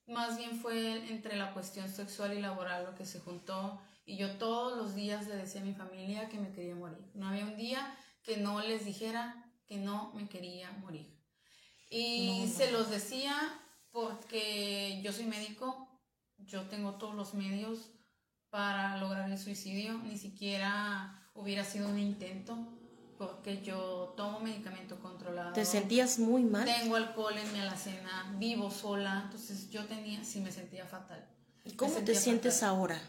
Más 0.06 0.38
bien 0.38 0.60
fue 0.60 1.08
entre 1.10 1.36
la 1.36 1.52
cuestión 1.52 1.88
sexual 1.88 2.34
y 2.34 2.40
laboral 2.40 2.84
lo 2.84 2.94
que 2.94 3.06
se 3.06 3.18
juntó 3.18 3.80
y 4.04 4.16
yo 4.16 4.36
todos 4.38 4.76
los 4.76 4.94
días 4.94 5.26
le 5.26 5.36
decía 5.36 5.60
a 5.60 5.64
mi 5.64 5.74
familia 5.74 6.28
que 6.28 6.38
me 6.38 6.52
quería 6.52 6.76
morir. 6.76 7.10
No 7.14 7.28
había 7.28 7.44
un 7.44 7.56
día 7.56 7.92
que 8.26 8.36
no 8.36 8.60
les 8.60 8.84
dijera 8.84 9.44
que 9.66 9.76
no 9.78 10.12
me 10.14 10.28
quería 10.28 10.70
morir. 10.72 11.08
Y 11.90 12.40
No, 12.40 12.46
no. 12.46 12.52
se 12.52 12.72
los 12.72 12.90
decía 12.90 13.34
porque 13.92 15.00
yo 15.02 15.12
soy 15.12 15.24
médico, 15.24 15.88
yo 16.38 16.62
tengo 16.68 16.94
todos 16.96 17.14
los 17.14 17.34
medios 17.34 17.90
para 18.50 18.96
lograr 18.98 19.30
el 19.30 19.38
suicidio, 19.38 19.94
ni 19.98 20.18
siquiera 20.18 21.22
hubiera 21.34 21.64
sido 21.64 21.88
un 21.88 21.98
intento, 21.98 22.56
porque 23.16 23.62
yo 23.62 24.12
tomo 24.16 24.40
medicamento 24.40 24.98
controlado. 25.00 25.52
¿Te 25.52 25.64
sentías 25.64 26.18
muy 26.18 26.42
mal? 26.42 26.64
Tengo 26.64 26.96
alcohol 26.96 27.36
en 27.38 27.52
mi 27.52 27.60
alacena, 27.60 28.34
vivo 28.38 28.70
sola, 28.70 29.22
entonces 29.24 29.70
yo 29.70 29.84
tenía, 29.86 30.22
sí 30.24 30.40
me 30.40 30.50
sentía 30.52 30.84
fatal. 30.86 31.26
¿Y 31.64 31.72
¿Cómo 31.72 31.94
te 32.00 32.14
sientes 32.14 32.54
fatal. 32.60 32.68
ahora? 32.70 33.00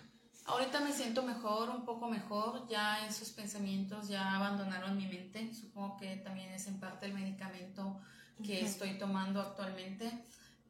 Ahorita 0.47 0.79
me 0.79 0.93
siento 0.93 1.23
mejor, 1.23 1.69
un 1.69 1.83
poco 1.83 2.07
mejor, 2.07 2.65
ya 2.69 3.05
esos 3.05 3.31
pensamientos 3.31 4.07
ya 4.07 4.33
abandonaron 4.33 4.95
mi 4.95 5.05
mente, 5.05 5.53
supongo 5.53 5.97
que 5.97 6.15
también 6.17 6.49
es 6.51 6.67
en 6.67 6.79
parte 6.79 7.05
el 7.05 7.13
medicamento 7.13 7.99
que 8.41 8.63
estoy 8.63 8.97
tomando 8.97 9.41
actualmente, 9.41 10.09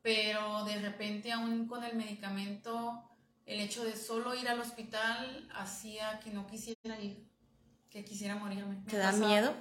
pero 0.02 0.63
de 0.66 0.82
repente 0.82 1.32
aún 1.32 1.68
con 1.68 1.84
el 1.84 1.96
medicamento, 1.96 3.04
el 3.46 3.60
hecho 3.60 3.84
de 3.84 3.96
solo 3.96 4.34
ir 4.34 4.50
al 4.50 4.60
hospital 4.60 5.48
hacía 5.54 6.20
que 6.22 6.32
no 6.32 6.48
quisiera 6.48 7.00
ir, 7.00 7.30
que 7.92 8.04
quisiera 8.04 8.36
morirme. 8.36 8.78
¿Te 8.88 8.98
da 8.98 9.12
miedo? 9.12 9.54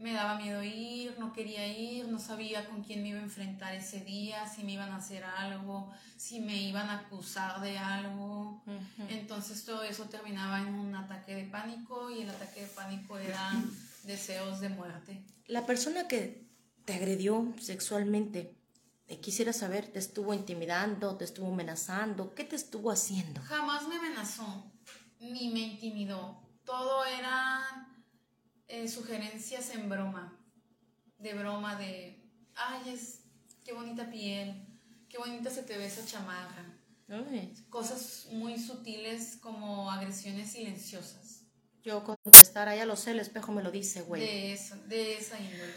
Me 0.00 0.14
daba 0.14 0.36
miedo 0.36 0.62
ir, 0.62 1.14
no 1.18 1.32
quería 1.32 1.66
ir, 1.66 2.08
no 2.08 2.18
sabía 2.18 2.66
con 2.66 2.82
quién 2.82 3.02
me 3.02 3.10
iba 3.10 3.18
a 3.18 3.22
enfrentar 3.22 3.74
ese 3.74 4.00
día, 4.00 4.48
si 4.48 4.64
me 4.64 4.72
iban 4.72 4.90
a 4.92 4.96
hacer 4.96 5.22
algo, 5.24 5.92
si 6.16 6.40
me 6.40 6.56
iban 6.56 6.88
a 6.88 7.00
acusar 7.00 7.60
de 7.60 7.76
algo. 7.76 8.62
Entonces 9.10 9.62
todo 9.66 9.82
eso 9.82 10.04
terminaba 10.04 10.60
en 10.60 10.74
un 10.74 10.94
ataque 10.94 11.34
de 11.34 11.44
pánico 11.44 12.10
y 12.10 12.22
el 12.22 12.30
ataque 12.30 12.62
de 12.62 12.66
pánico 12.68 13.18
era 13.18 13.52
deseos 14.04 14.60
de 14.60 14.70
muerte. 14.70 15.22
La 15.46 15.66
persona 15.66 16.08
que 16.08 16.48
te 16.86 16.94
agredió 16.94 17.52
sexualmente, 17.60 18.56
quisiera 19.20 19.52
saber, 19.52 19.88
¿te 19.88 19.98
estuvo 19.98 20.32
intimidando, 20.32 21.16
te 21.16 21.24
estuvo 21.24 21.52
amenazando? 21.52 22.34
¿Qué 22.34 22.44
te 22.44 22.56
estuvo 22.56 22.90
haciendo? 22.90 23.42
Jamás 23.42 23.86
me 23.86 23.96
amenazó, 23.96 24.72
ni 25.20 25.50
me 25.50 25.60
intimidó. 25.60 26.40
Todo 26.64 27.04
era 27.04 27.60
eh, 28.70 28.88
sugerencias 28.88 29.70
en 29.70 29.88
broma, 29.88 30.38
de 31.18 31.34
broma, 31.34 31.76
de, 31.76 32.22
ay, 32.54 32.92
es, 32.94 33.20
qué 33.64 33.72
bonita 33.72 34.08
piel, 34.10 34.54
qué 35.08 35.18
bonita 35.18 35.50
se 35.50 35.64
te 35.64 35.76
ve 35.76 35.86
esa 35.86 36.06
chamarra. 36.06 36.76
Cosas 37.68 38.28
muy 38.30 38.56
sutiles 38.56 39.36
como 39.42 39.90
agresiones 39.90 40.52
silenciosas. 40.52 41.42
Yo 41.82 42.04
contestar, 42.04 42.74
ya 42.76 42.86
lo 42.86 42.94
sé, 42.94 43.10
el 43.10 43.18
espejo 43.18 43.50
me 43.50 43.64
lo 43.64 43.72
dice, 43.72 44.02
güey. 44.02 44.22
De 44.22 44.52
eso, 44.52 44.76
de 44.86 45.14
esa 45.14 45.40
índole. 45.40 45.72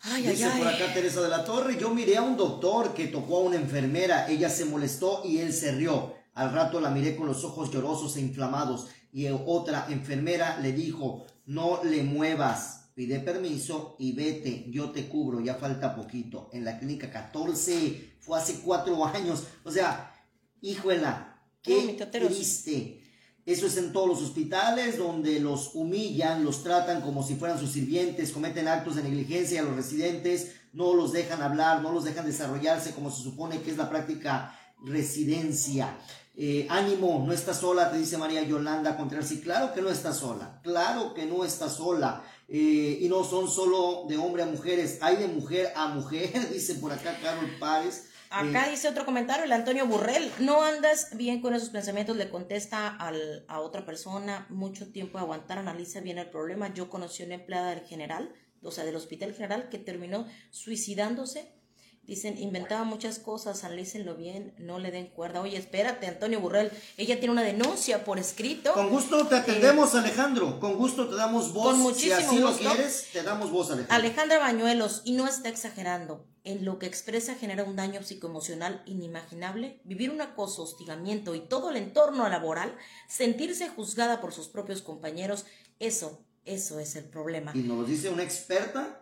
Ay, 0.00 0.22
Dice 0.22 0.48
por 0.56 0.66
acá 0.66 0.94
Teresa 0.94 1.20
de 1.20 1.28
la 1.28 1.44
Torre, 1.44 1.76
yo 1.78 1.90
miré 1.90 2.16
a 2.16 2.22
un 2.22 2.38
doctor 2.38 2.94
que 2.94 3.08
tocó 3.08 3.36
a 3.36 3.40
una 3.40 3.56
enfermera, 3.56 4.30
ella 4.30 4.48
se 4.48 4.64
molestó 4.64 5.22
y 5.26 5.38
él 5.38 5.52
se 5.52 5.72
rió. 5.72 6.14
Al 6.32 6.52
rato 6.54 6.80
la 6.80 6.88
miré 6.88 7.16
con 7.16 7.26
los 7.26 7.44
ojos 7.44 7.70
llorosos 7.70 8.16
e 8.16 8.20
inflamados 8.20 8.88
y 9.12 9.26
otra 9.28 9.86
enfermera 9.90 10.58
le 10.60 10.72
dijo, 10.72 11.26
no 11.46 11.82
le 11.84 12.02
muevas, 12.02 12.90
pide 12.94 13.20
permiso 13.20 13.96
y 13.98 14.12
vete, 14.12 14.66
yo 14.70 14.90
te 14.90 15.08
cubro, 15.08 15.40
ya 15.40 15.54
falta 15.54 15.94
poquito. 15.94 16.50
En 16.52 16.64
la 16.64 16.78
clínica 16.78 17.10
14, 17.10 18.16
fue 18.20 18.38
hace 18.38 18.60
cuatro 18.60 19.04
años, 19.06 19.44
o 19.64 19.70
sea, 19.70 20.14
híjola, 20.60 21.42
qué 21.62 21.96
triste. 22.10 23.00
Eso 23.46 23.66
es 23.66 23.76
en 23.78 23.92
todos 23.92 24.08
los 24.08 24.22
hospitales 24.22 24.98
donde 24.98 25.40
los 25.40 25.74
humillan, 25.74 26.44
los 26.44 26.62
tratan 26.62 27.00
como 27.00 27.22
si 27.22 27.36
fueran 27.36 27.58
sus 27.58 27.72
sirvientes, 27.72 28.32
cometen 28.32 28.68
actos 28.68 28.96
de 28.96 29.02
negligencia 29.02 29.60
a 29.60 29.64
los 29.64 29.76
residentes, 29.76 30.52
no 30.72 30.94
los 30.94 31.12
dejan 31.12 31.42
hablar, 31.42 31.82
no 31.82 31.90
los 31.90 32.04
dejan 32.04 32.26
desarrollarse 32.26 32.92
como 32.92 33.10
se 33.10 33.22
supone 33.22 33.60
que 33.62 33.70
es 33.70 33.76
la 33.76 33.88
práctica 33.88 34.56
residencia. 34.84 35.96
Eh, 36.36 36.66
ánimo, 36.70 37.24
no 37.26 37.32
estás 37.32 37.58
sola, 37.58 37.90
te 37.90 37.98
dice 37.98 38.16
María 38.16 38.42
Yolanda 38.42 38.96
Contreras. 38.96 39.30
Y 39.32 39.40
claro 39.40 39.74
que 39.74 39.82
no 39.82 39.90
estás 39.90 40.18
sola, 40.18 40.60
claro 40.62 41.12
que 41.12 41.26
no 41.26 41.44
estás 41.44 41.74
sola. 41.74 42.22
Eh, 42.48 42.98
y 43.00 43.08
no 43.08 43.22
son 43.24 43.48
solo 43.48 44.06
de 44.08 44.16
hombre 44.16 44.42
a 44.42 44.46
mujeres, 44.46 44.98
hay 45.02 45.16
de 45.16 45.28
mujer 45.28 45.72
a 45.76 45.88
mujer, 45.88 46.30
dice 46.52 46.74
por 46.76 46.92
acá 46.92 47.16
Carol 47.22 47.50
Párez. 47.58 48.08
Acá 48.30 48.66
eh, 48.66 48.70
dice 48.70 48.88
otro 48.88 49.04
comentario, 49.04 49.44
el 49.44 49.52
Antonio 49.52 49.86
Burrell, 49.86 50.30
no 50.38 50.62
andas 50.62 51.16
bien 51.16 51.40
con 51.40 51.54
esos 51.54 51.70
pensamientos, 51.70 52.16
le 52.16 52.30
contesta 52.30 52.88
al, 52.88 53.44
a 53.48 53.60
otra 53.60 53.84
persona, 53.84 54.46
mucho 54.50 54.90
tiempo 54.92 55.18
de 55.18 55.24
aguantar, 55.24 55.58
analiza 55.58 56.00
bien 56.00 56.18
el 56.18 56.30
problema. 56.30 56.72
Yo 56.72 56.90
conocí 56.90 57.22
a 57.22 57.26
una 57.26 57.34
empleada 57.34 57.70
del 57.70 57.84
general, 57.84 58.32
o 58.62 58.70
sea, 58.70 58.84
del 58.84 58.96
hospital 58.96 59.34
general, 59.34 59.68
que 59.68 59.78
terminó 59.78 60.26
suicidándose 60.50 61.59
Dicen, 62.02 62.38
inventaba 62.38 62.82
muchas 62.82 63.20
cosas, 63.20 63.62
analícenlo 63.62 64.16
bien, 64.16 64.52
no 64.58 64.80
le 64.80 64.90
den 64.90 65.06
cuerda. 65.06 65.40
Oye, 65.40 65.56
espérate, 65.56 66.08
Antonio 66.08 66.40
Burrell, 66.40 66.72
ella 66.96 67.20
tiene 67.20 67.32
una 67.32 67.42
denuncia 67.42 68.04
por 68.04 68.18
escrito. 68.18 68.72
Con 68.72 68.90
gusto 68.90 69.26
te 69.28 69.36
atendemos, 69.36 69.94
Alejandro. 69.94 70.58
Con 70.58 70.76
gusto 70.76 71.08
te 71.08 71.14
damos 71.14 71.52
voz. 71.52 71.66
Con 71.66 71.80
muchísimo 71.80 72.16
si 72.16 72.24
así 72.24 72.38
lo 72.40 72.52
quieres, 72.56 73.08
te 73.12 73.22
damos 73.22 73.52
voz, 73.52 73.70
Alejandro. 73.70 73.94
Alejandra 73.94 74.38
Bañuelos, 74.40 75.02
y 75.04 75.12
no 75.12 75.28
está 75.28 75.48
exagerando. 75.48 76.26
En 76.42 76.64
lo 76.64 76.78
que 76.78 76.86
expresa 76.86 77.34
genera 77.34 77.64
un 77.64 77.76
daño 77.76 78.02
psicoemocional 78.02 78.82
inimaginable. 78.86 79.80
Vivir 79.84 80.10
un 80.10 80.20
acoso, 80.20 80.62
hostigamiento 80.62 81.34
y 81.34 81.40
todo 81.40 81.70
el 81.70 81.76
entorno 81.76 82.28
laboral, 82.28 82.74
sentirse 83.08 83.68
juzgada 83.68 84.20
por 84.20 84.32
sus 84.32 84.48
propios 84.48 84.82
compañeros, 84.82 85.44
eso, 85.78 86.24
eso 86.44 86.80
es 86.80 86.96
el 86.96 87.04
problema. 87.04 87.52
Y 87.54 87.60
nos 87.60 87.86
dice 87.86 88.08
una 88.08 88.22
experta 88.22 88.99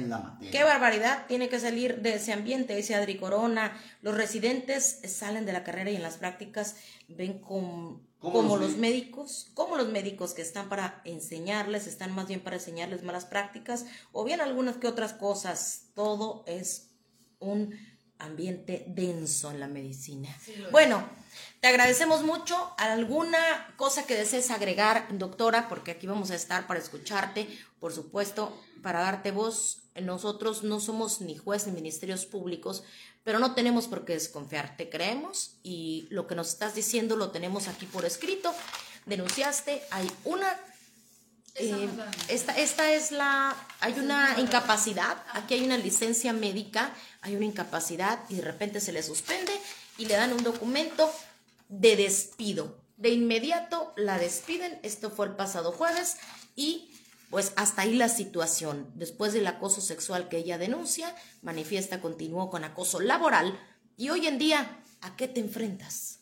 la 0.00 0.38
Qué 0.50 0.64
barbaridad, 0.64 1.26
tiene 1.26 1.48
que 1.48 1.60
salir 1.60 2.00
de 2.00 2.14
ese 2.14 2.32
ambiente, 2.32 2.74
dice 2.74 2.94
Adri 2.94 3.16
Corona. 3.16 3.80
Los 4.02 4.16
residentes 4.16 5.00
salen 5.06 5.46
de 5.46 5.52
la 5.52 5.64
carrera 5.64 5.90
y 5.90 5.96
en 5.96 6.02
las 6.02 6.16
prácticas 6.16 6.76
ven 7.08 7.38
como 7.38 8.02
los, 8.58 8.76
médicos, 8.76 9.50
como 9.54 9.76
los 9.76 9.88
médicos 9.88 10.34
que 10.34 10.42
están 10.42 10.68
para 10.68 11.00
enseñarles, 11.04 11.86
están 11.86 12.12
más 12.12 12.26
bien 12.26 12.40
para 12.40 12.56
enseñarles 12.56 13.02
malas 13.02 13.24
prácticas 13.24 13.86
o 14.12 14.24
bien 14.24 14.40
algunas 14.40 14.76
que 14.76 14.88
otras 14.88 15.12
cosas. 15.12 15.90
Todo 15.94 16.44
es 16.46 16.90
un 17.38 17.74
ambiente 18.18 18.84
denso 18.88 19.50
en 19.50 19.60
la 19.60 19.68
medicina. 19.68 20.28
bueno, 20.72 21.08
te 21.60 21.68
agradecemos 21.68 22.22
mucho. 22.22 22.74
¿Alguna 22.78 23.74
cosa 23.76 24.06
que 24.06 24.16
desees 24.16 24.50
agregar, 24.50 25.06
doctora? 25.12 25.68
Porque 25.68 25.92
aquí 25.92 26.06
vamos 26.06 26.30
a 26.30 26.34
estar 26.34 26.66
para 26.66 26.80
escucharte, 26.80 27.48
por 27.80 27.92
supuesto, 27.92 28.58
para 28.82 29.00
darte 29.00 29.30
voz 29.30 29.83
nosotros 30.00 30.62
no 30.64 30.80
somos 30.80 31.20
ni 31.20 31.36
juez 31.36 31.66
ni 31.66 31.72
ministerios 31.72 32.26
públicos, 32.26 32.82
pero 33.22 33.38
no 33.38 33.54
tenemos 33.54 33.86
por 33.86 34.04
qué 34.04 34.14
desconfiar. 34.14 34.76
Te 34.76 34.90
creemos 34.90 35.52
y 35.62 36.06
lo 36.10 36.26
que 36.26 36.34
nos 36.34 36.48
estás 36.48 36.74
diciendo 36.74 37.16
lo 37.16 37.30
tenemos 37.30 37.68
aquí 37.68 37.86
por 37.86 38.04
escrito. 38.04 38.52
Denunciaste, 39.06 39.82
hay 39.90 40.10
una 40.24 40.58
eh, 41.56 41.88
esta, 42.28 42.58
esta 42.58 42.92
es 42.92 43.12
la, 43.12 43.54
hay 43.78 43.92
una 44.00 44.40
incapacidad, 44.40 45.22
aquí 45.32 45.54
hay 45.54 45.64
una 45.64 45.76
licencia 45.76 46.32
médica, 46.32 46.92
hay 47.20 47.36
una 47.36 47.44
incapacidad 47.44 48.18
y 48.28 48.36
de 48.36 48.42
repente 48.42 48.80
se 48.80 48.92
le 48.92 49.04
suspende 49.04 49.52
y 49.96 50.06
le 50.06 50.14
dan 50.14 50.32
un 50.32 50.42
documento 50.42 51.10
de 51.68 51.94
despido. 51.96 52.76
De 52.96 53.10
inmediato 53.10 53.92
la 53.96 54.18
despiden, 54.18 54.80
esto 54.82 55.10
fue 55.10 55.26
el 55.26 55.36
pasado 55.36 55.70
jueves 55.70 56.16
y 56.56 56.90
pues 57.34 57.52
hasta 57.56 57.82
ahí 57.82 57.96
la 57.96 58.08
situación. 58.08 58.92
Después 58.94 59.32
del 59.32 59.48
acoso 59.48 59.80
sexual 59.80 60.28
que 60.28 60.36
ella 60.36 60.56
denuncia, 60.56 61.12
manifiesta 61.42 62.00
continuó 62.00 62.48
con 62.48 62.62
acoso 62.62 63.00
laboral 63.00 63.58
y 63.96 64.10
hoy 64.10 64.28
en 64.28 64.38
día, 64.38 64.78
¿a 65.00 65.16
qué 65.16 65.26
te 65.26 65.40
enfrentas? 65.40 66.20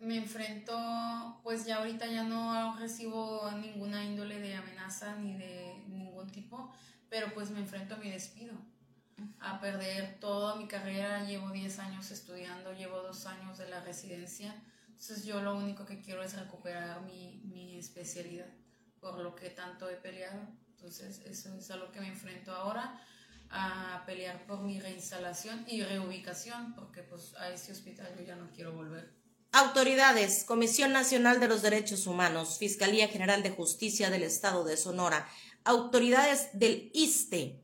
Me 0.00 0.16
enfrento, 0.16 1.38
pues 1.42 1.66
ya 1.66 1.80
ahorita 1.80 2.06
ya 2.06 2.22
no 2.22 2.78
recibo 2.78 3.50
ninguna 3.60 4.02
índole 4.02 4.40
de 4.40 4.54
amenaza 4.54 5.16
ni 5.16 5.36
de 5.36 5.84
ningún 5.86 6.30
tipo, 6.30 6.72
pero 7.10 7.34
pues 7.34 7.50
me 7.50 7.60
enfrento 7.60 7.96
a 7.96 7.98
mi 7.98 8.10
despido, 8.10 8.54
a 9.38 9.60
perder 9.60 10.18
toda 10.18 10.56
mi 10.56 10.66
carrera. 10.66 11.26
Llevo 11.26 11.50
10 11.50 11.78
años 11.78 12.10
estudiando, 12.10 12.72
llevo 12.72 13.02
dos 13.02 13.26
años 13.26 13.58
de 13.58 13.68
la 13.68 13.82
residencia, 13.82 14.54
entonces 14.86 15.26
yo 15.26 15.42
lo 15.42 15.54
único 15.54 15.84
que 15.84 16.00
quiero 16.00 16.22
es 16.22 16.38
recuperar 16.38 17.02
mi, 17.02 17.42
mi 17.44 17.76
especialidad 17.76 18.46
por 19.02 19.18
lo 19.18 19.34
que 19.34 19.50
tanto 19.50 19.90
he 19.90 19.96
peleado. 19.96 20.40
Entonces, 20.76 21.20
eso 21.26 21.54
es 21.54 21.70
a 21.70 21.76
lo 21.76 21.90
que 21.90 22.00
me 22.00 22.08
enfrento 22.08 22.54
ahora, 22.54 23.04
a 23.50 24.04
pelear 24.06 24.46
por 24.46 24.62
mi 24.62 24.80
reinstalación 24.80 25.66
y 25.68 25.82
reubicación, 25.82 26.74
porque 26.74 27.02
pues 27.02 27.34
a 27.34 27.50
ese 27.50 27.72
hospital 27.72 28.14
yo 28.16 28.24
ya 28.24 28.36
no 28.36 28.48
quiero 28.50 28.72
volver. 28.72 29.12
Autoridades, 29.50 30.44
Comisión 30.44 30.92
Nacional 30.92 31.38
de 31.40 31.48
los 31.48 31.60
Derechos 31.60 32.06
Humanos, 32.06 32.56
Fiscalía 32.58 33.08
General 33.08 33.42
de 33.42 33.50
Justicia 33.50 34.08
del 34.08 34.22
Estado 34.22 34.64
de 34.64 34.78
Sonora, 34.78 35.28
autoridades 35.64 36.48
del 36.54 36.90
ISTE, 36.94 37.60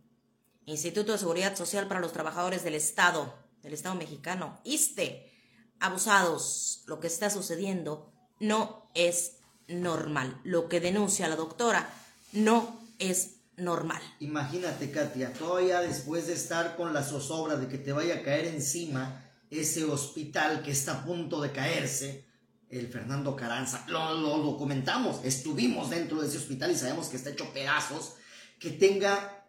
Instituto 0.67 1.13
de 1.13 1.19
Seguridad 1.19 1.57
Social 1.57 1.89
para 1.89 2.01
los 2.01 2.13
Trabajadores 2.13 2.63
del 2.63 2.75
Estado, 2.75 3.35
del 3.63 3.73
Estado 3.73 3.95
mexicano, 3.95 4.61
ISTE, 4.65 5.33
abusados, 5.81 6.83
lo 6.87 7.01
que 7.01 7.07
está 7.07 7.31
sucediendo 7.31 8.13
no 8.39 8.91
es 8.95 9.38
normal. 9.69 10.41
Lo 10.45 10.69
que 10.69 10.81
denuncia 10.81 11.29
la 11.29 11.37
doctora 11.37 11.89
no 12.33 12.81
es 12.99 13.37
normal. 13.57 14.03
Imagínate, 14.21 14.91
Katia, 14.91 15.33
todavía 15.33 15.81
después 15.81 16.27
de 16.27 16.35
estar 16.35 16.77
con 16.77 16.93
la 16.93 17.03
zozobra 17.03 17.57
de 17.57 17.69
que 17.69 17.79
te 17.79 17.93
vaya 17.93 18.17
a 18.17 18.23
caer 18.23 18.47
encima 18.47 19.25
ese 19.51 19.85
hospital 19.85 20.63
que 20.63 20.71
está 20.71 20.93
a 20.93 21.05
punto 21.05 21.41
de 21.41 21.53
caerse, 21.53 22.25
el 22.71 22.89
Fernando 22.89 23.35
Caranza, 23.35 23.85
lo, 23.89 24.15
lo 24.15 24.39
documentamos, 24.39 25.21
estuvimos 25.25 25.89
dentro 25.89 26.21
de 26.21 26.29
ese 26.29 26.37
hospital 26.37 26.71
y 26.71 26.77
sabemos 26.77 27.09
que 27.09 27.17
está 27.17 27.31
hecho 27.31 27.51
pedazos, 27.53 28.13
que 28.59 28.71
tenga 28.71 29.47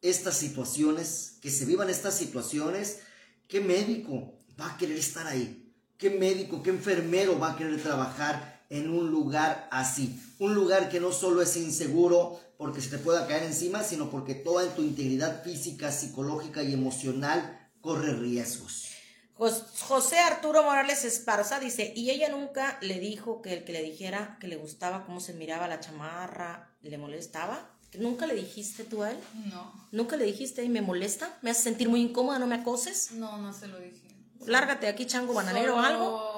estas 0.00 0.36
situaciones, 0.36 1.36
que 1.42 1.50
se 1.50 1.66
vivan 1.66 1.90
estas 1.90 2.16
situaciones, 2.16 3.00
¿qué 3.46 3.60
médico 3.60 4.38
va 4.58 4.72
a 4.72 4.76
querer 4.78 4.96
estar 4.96 5.26
ahí? 5.26 5.70
¿Qué 5.98 6.10
médico, 6.10 6.62
qué 6.62 6.70
enfermero 6.70 7.38
va 7.38 7.52
a 7.52 7.56
querer 7.56 7.80
trabajar 7.80 8.61
en 8.72 8.88
un 8.88 9.10
lugar 9.10 9.68
así? 9.70 10.18
Un 10.38 10.54
lugar 10.54 10.88
que 10.88 10.98
no 10.98 11.12
solo 11.12 11.42
es 11.42 11.56
inseguro 11.56 12.40
porque 12.56 12.80
se 12.80 12.88
te 12.88 12.98
pueda 12.98 13.26
caer 13.26 13.42
encima, 13.42 13.82
sino 13.82 14.10
porque 14.10 14.34
toda 14.34 14.66
tu 14.74 14.82
integridad 14.82 15.42
física, 15.44 15.92
psicológica 15.92 16.62
y 16.62 16.72
emocional 16.72 17.70
corre 17.82 18.14
riesgos. 18.14 18.88
José 19.36 20.20
Arturo 20.20 20.62
Morales 20.62 21.04
Esparza 21.04 21.60
dice, 21.60 21.92
y 21.94 22.10
ella 22.10 22.30
nunca 22.30 22.78
le 22.80 22.98
dijo 22.98 23.42
que 23.42 23.52
el 23.52 23.64
que 23.64 23.72
le 23.72 23.82
dijera 23.82 24.38
que 24.40 24.48
le 24.48 24.56
gustaba 24.56 25.04
cómo 25.04 25.20
se 25.20 25.34
miraba 25.34 25.68
la 25.68 25.80
chamarra, 25.80 26.70
le 26.80 26.96
molestaba. 26.96 27.68
¿Nunca 27.98 28.26
le 28.26 28.34
dijiste 28.34 28.84
tú 28.84 29.02
a 29.02 29.10
él? 29.10 29.18
No. 29.50 29.70
¿Nunca 29.90 30.16
le 30.16 30.24
dijiste 30.24 30.64
y 30.64 30.70
me 30.70 30.80
molesta? 30.80 31.36
¿Me 31.42 31.50
hace 31.50 31.62
sentir 31.62 31.90
muy 31.90 32.00
incómoda? 32.00 32.38
¿No 32.38 32.46
me 32.46 32.54
acoses? 32.54 33.12
No, 33.12 33.36
no 33.36 33.52
se 33.52 33.66
lo 33.66 33.78
dije. 33.78 34.00
Lárgate 34.46 34.88
aquí, 34.88 35.06
chango 35.06 35.34
bananero 35.34 35.76
o 35.76 35.78
algo. 35.78 36.31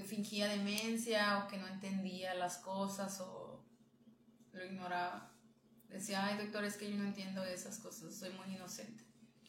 Fingía 0.00 0.48
demencia 0.48 1.44
o 1.44 1.48
que 1.48 1.56
no 1.56 1.66
entendía 1.68 2.34
las 2.34 2.58
cosas 2.58 3.20
o 3.20 3.64
lo 4.52 4.64
ignoraba. 4.64 5.32
Decía, 5.88 6.26
ay 6.26 6.38
doctor, 6.38 6.64
es 6.64 6.76
que 6.76 6.90
yo 6.90 6.96
no 6.96 7.04
entiendo 7.04 7.44
esas 7.44 7.78
cosas, 7.78 8.14
soy 8.14 8.30
muy 8.30 8.54
inocente. 8.54 9.04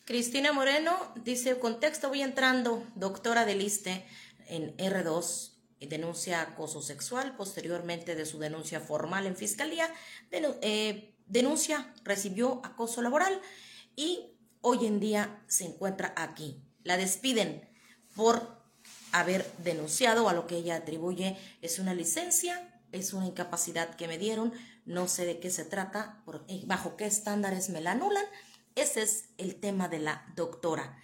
Cristina 0.06 0.54
Moreno 0.54 0.96
dice, 1.24 1.58
contexto, 1.58 2.10
voy 2.10 2.22
entrando, 2.22 2.86
doctora 2.94 3.46
de 3.46 3.56
Liste 3.56 4.06
en 4.48 4.78
R2, 4.78 5.56
denuncia 5.88 6.42
acoso 6.42 6.82
sexual, 6.82 7.36
posteriormente 7.36 8.16
de 8.16 8.26
su 8.26 8.40
denuncia 8.40 8.80
formal 8.80 9.26
en 9.26 9.36
fiscalía, 9.36 9.92
eh, 10.32 11.16
denuncia, 11.26 11.94
recibió 12.04 12.62
acoso 12.64 13.02
laboral 13.02 13.42
y 13.96 14.38
hoy 14.62 14.86
en 14.86 15.00
día 15.00 15.44
se 15.48 15.66
encuentra 15.66 16.14
aquí. 16.18 16.62
La 16.84 16.98
despiden 16.98 17.68
por 18.16 18.55
haber 19.20 19.50
denunciado 19.60 20.30
a 20.30 20.34
lo 20.34 20.48
que 20.48 20.58
ella 20.58 20.76
atribuye 20.76 21.38
es 21.62 21.80
una 21.80 21.94
licencia, 21.94 22.70
es 22.92 23.14
una 23.14 23.28
incapacidad 23.28 23.96
que 23.96 24.08
me 24.08 24.18
dieron, 24.18 24.54
no 24.86 25.08
sé 25.08 25.26
de 25.26 25.40
qué 25.40 25.50
se 25.50 25.66
trata, 25.66 26.24
eh, 26.48 26.64
bajo 26.66 26.96
qué 26.98 27.06
estándares 27.06 27.70
me 27.70 27.82
la 27.82 27.92
anulan. 27.92 28.26
Ese 28.76 29.04
es 29.04 29.30
el 29.38 29.56
tema 29.56 29.88
de 29.88 30.00
la 30.00 30.26
doctora. 30.36 30.98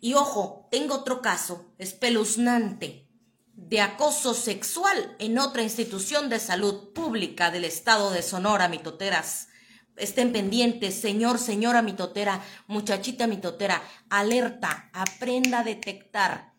Y 0.00 0.14
ojo, 0.14 0.68
tengo 0.70 0.94
otro 0.94 1.20
caso 1.20 1.66
espeluznante 1.78 3.06
de 3.54 3.80
acoso 3.80 4.34
sexual 4.34 5.16
en 5.18 5.38
otra 5.38 5.62
institución 5.62 6.28
de 6.28 6.38
salud 6.38 6.92
pública 6.92 7.50
del 7.50 7.64
estado 7.64 8.10
de 8.10 8.22
Sonora, 8.22 8.68
mitoteras. 8.68 9.48
Estén 9.96 10.32
pendientes, 10.32 10.94
señor, 10.94 11.38
señora 11.38 11.82
mitotera, 11.82 12.40
muchachita 12.68 13.26
mitotera, 13.26 13.82
alerta, 14.08 14.88
aprenda 14.92 15.60
a 15.60 15.64
detectar. 15.64 16.54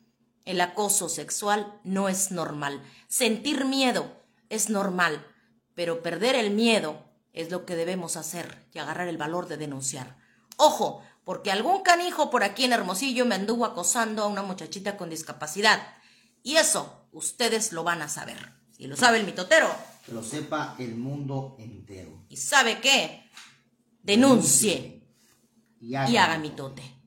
El 0.50 0.62
acoso 0.62 1.10
sexual 1.10 1.80
no 1.84 2.10
es 2.10 2.32
normal. 2.32 2.82
Sentir 3.08 3.66
miedo 3.66 4.12
es 4.50 4.72
normal, 4.72 5.24
pero 5.76 6.02
perder 6.02 6.34
el 6.34 6.50
miedo 6.50 7.06
es 7.34 7.52
lo 7.52 7.68
que 7.68 7.76
debemos 7.76 8.18
hacer 8.18 8.66
y 8.74 8.80
agarrar 8.80 9.08
el 9.10 9.20
valor 9.20 9.48
de 9.48 9.58
denunciar. 9.58 10.18
Ojo, 10.58 11.04
porque 11.24 11.52
algún 11.52 11.84
canijo 11.84 12.32
por 12.32 12.44
aquí 12.44 12.64
en 12.64 12.74
Hermosillo 12.74 13.28
me 13.28 13.36
anduvo 13.36 13.64
acosando 13.64 14.24
a 14.24 14.28
una 14.28 14.42
muchachita 14.42 14.98
con 14.98 15.12
discapacidad. 15.12 15.86
Y 16.42 16.56
eso 16.56 17.06
ustedes 17.12 17.72
lo 17.72 17.84
van 17.84 18.02
a 18.02 18.10
saber. 18.10 18.52
Y 18.80 18.88
lo 18.88 18.98
sabe 18.98 19.20
el 19.20 19.28
mitotero. 19.28 19.70
Que 20.04 20.14
lo 20.14 20.24
sepa 20.24 20.76
el 20.80 20.96
mundo 20.96 21.58
entero. 21.60 22.26
¿Y 22.28 22.38
sabe 22.38 22.80
qué? 22.82 23.30
Denuncie. 24.02 25.08
Y 25.80 25.94
haga, 25.94 26.10
y 26.10 26.18
haga 26.18 26.40
mitote. 26.40 26.99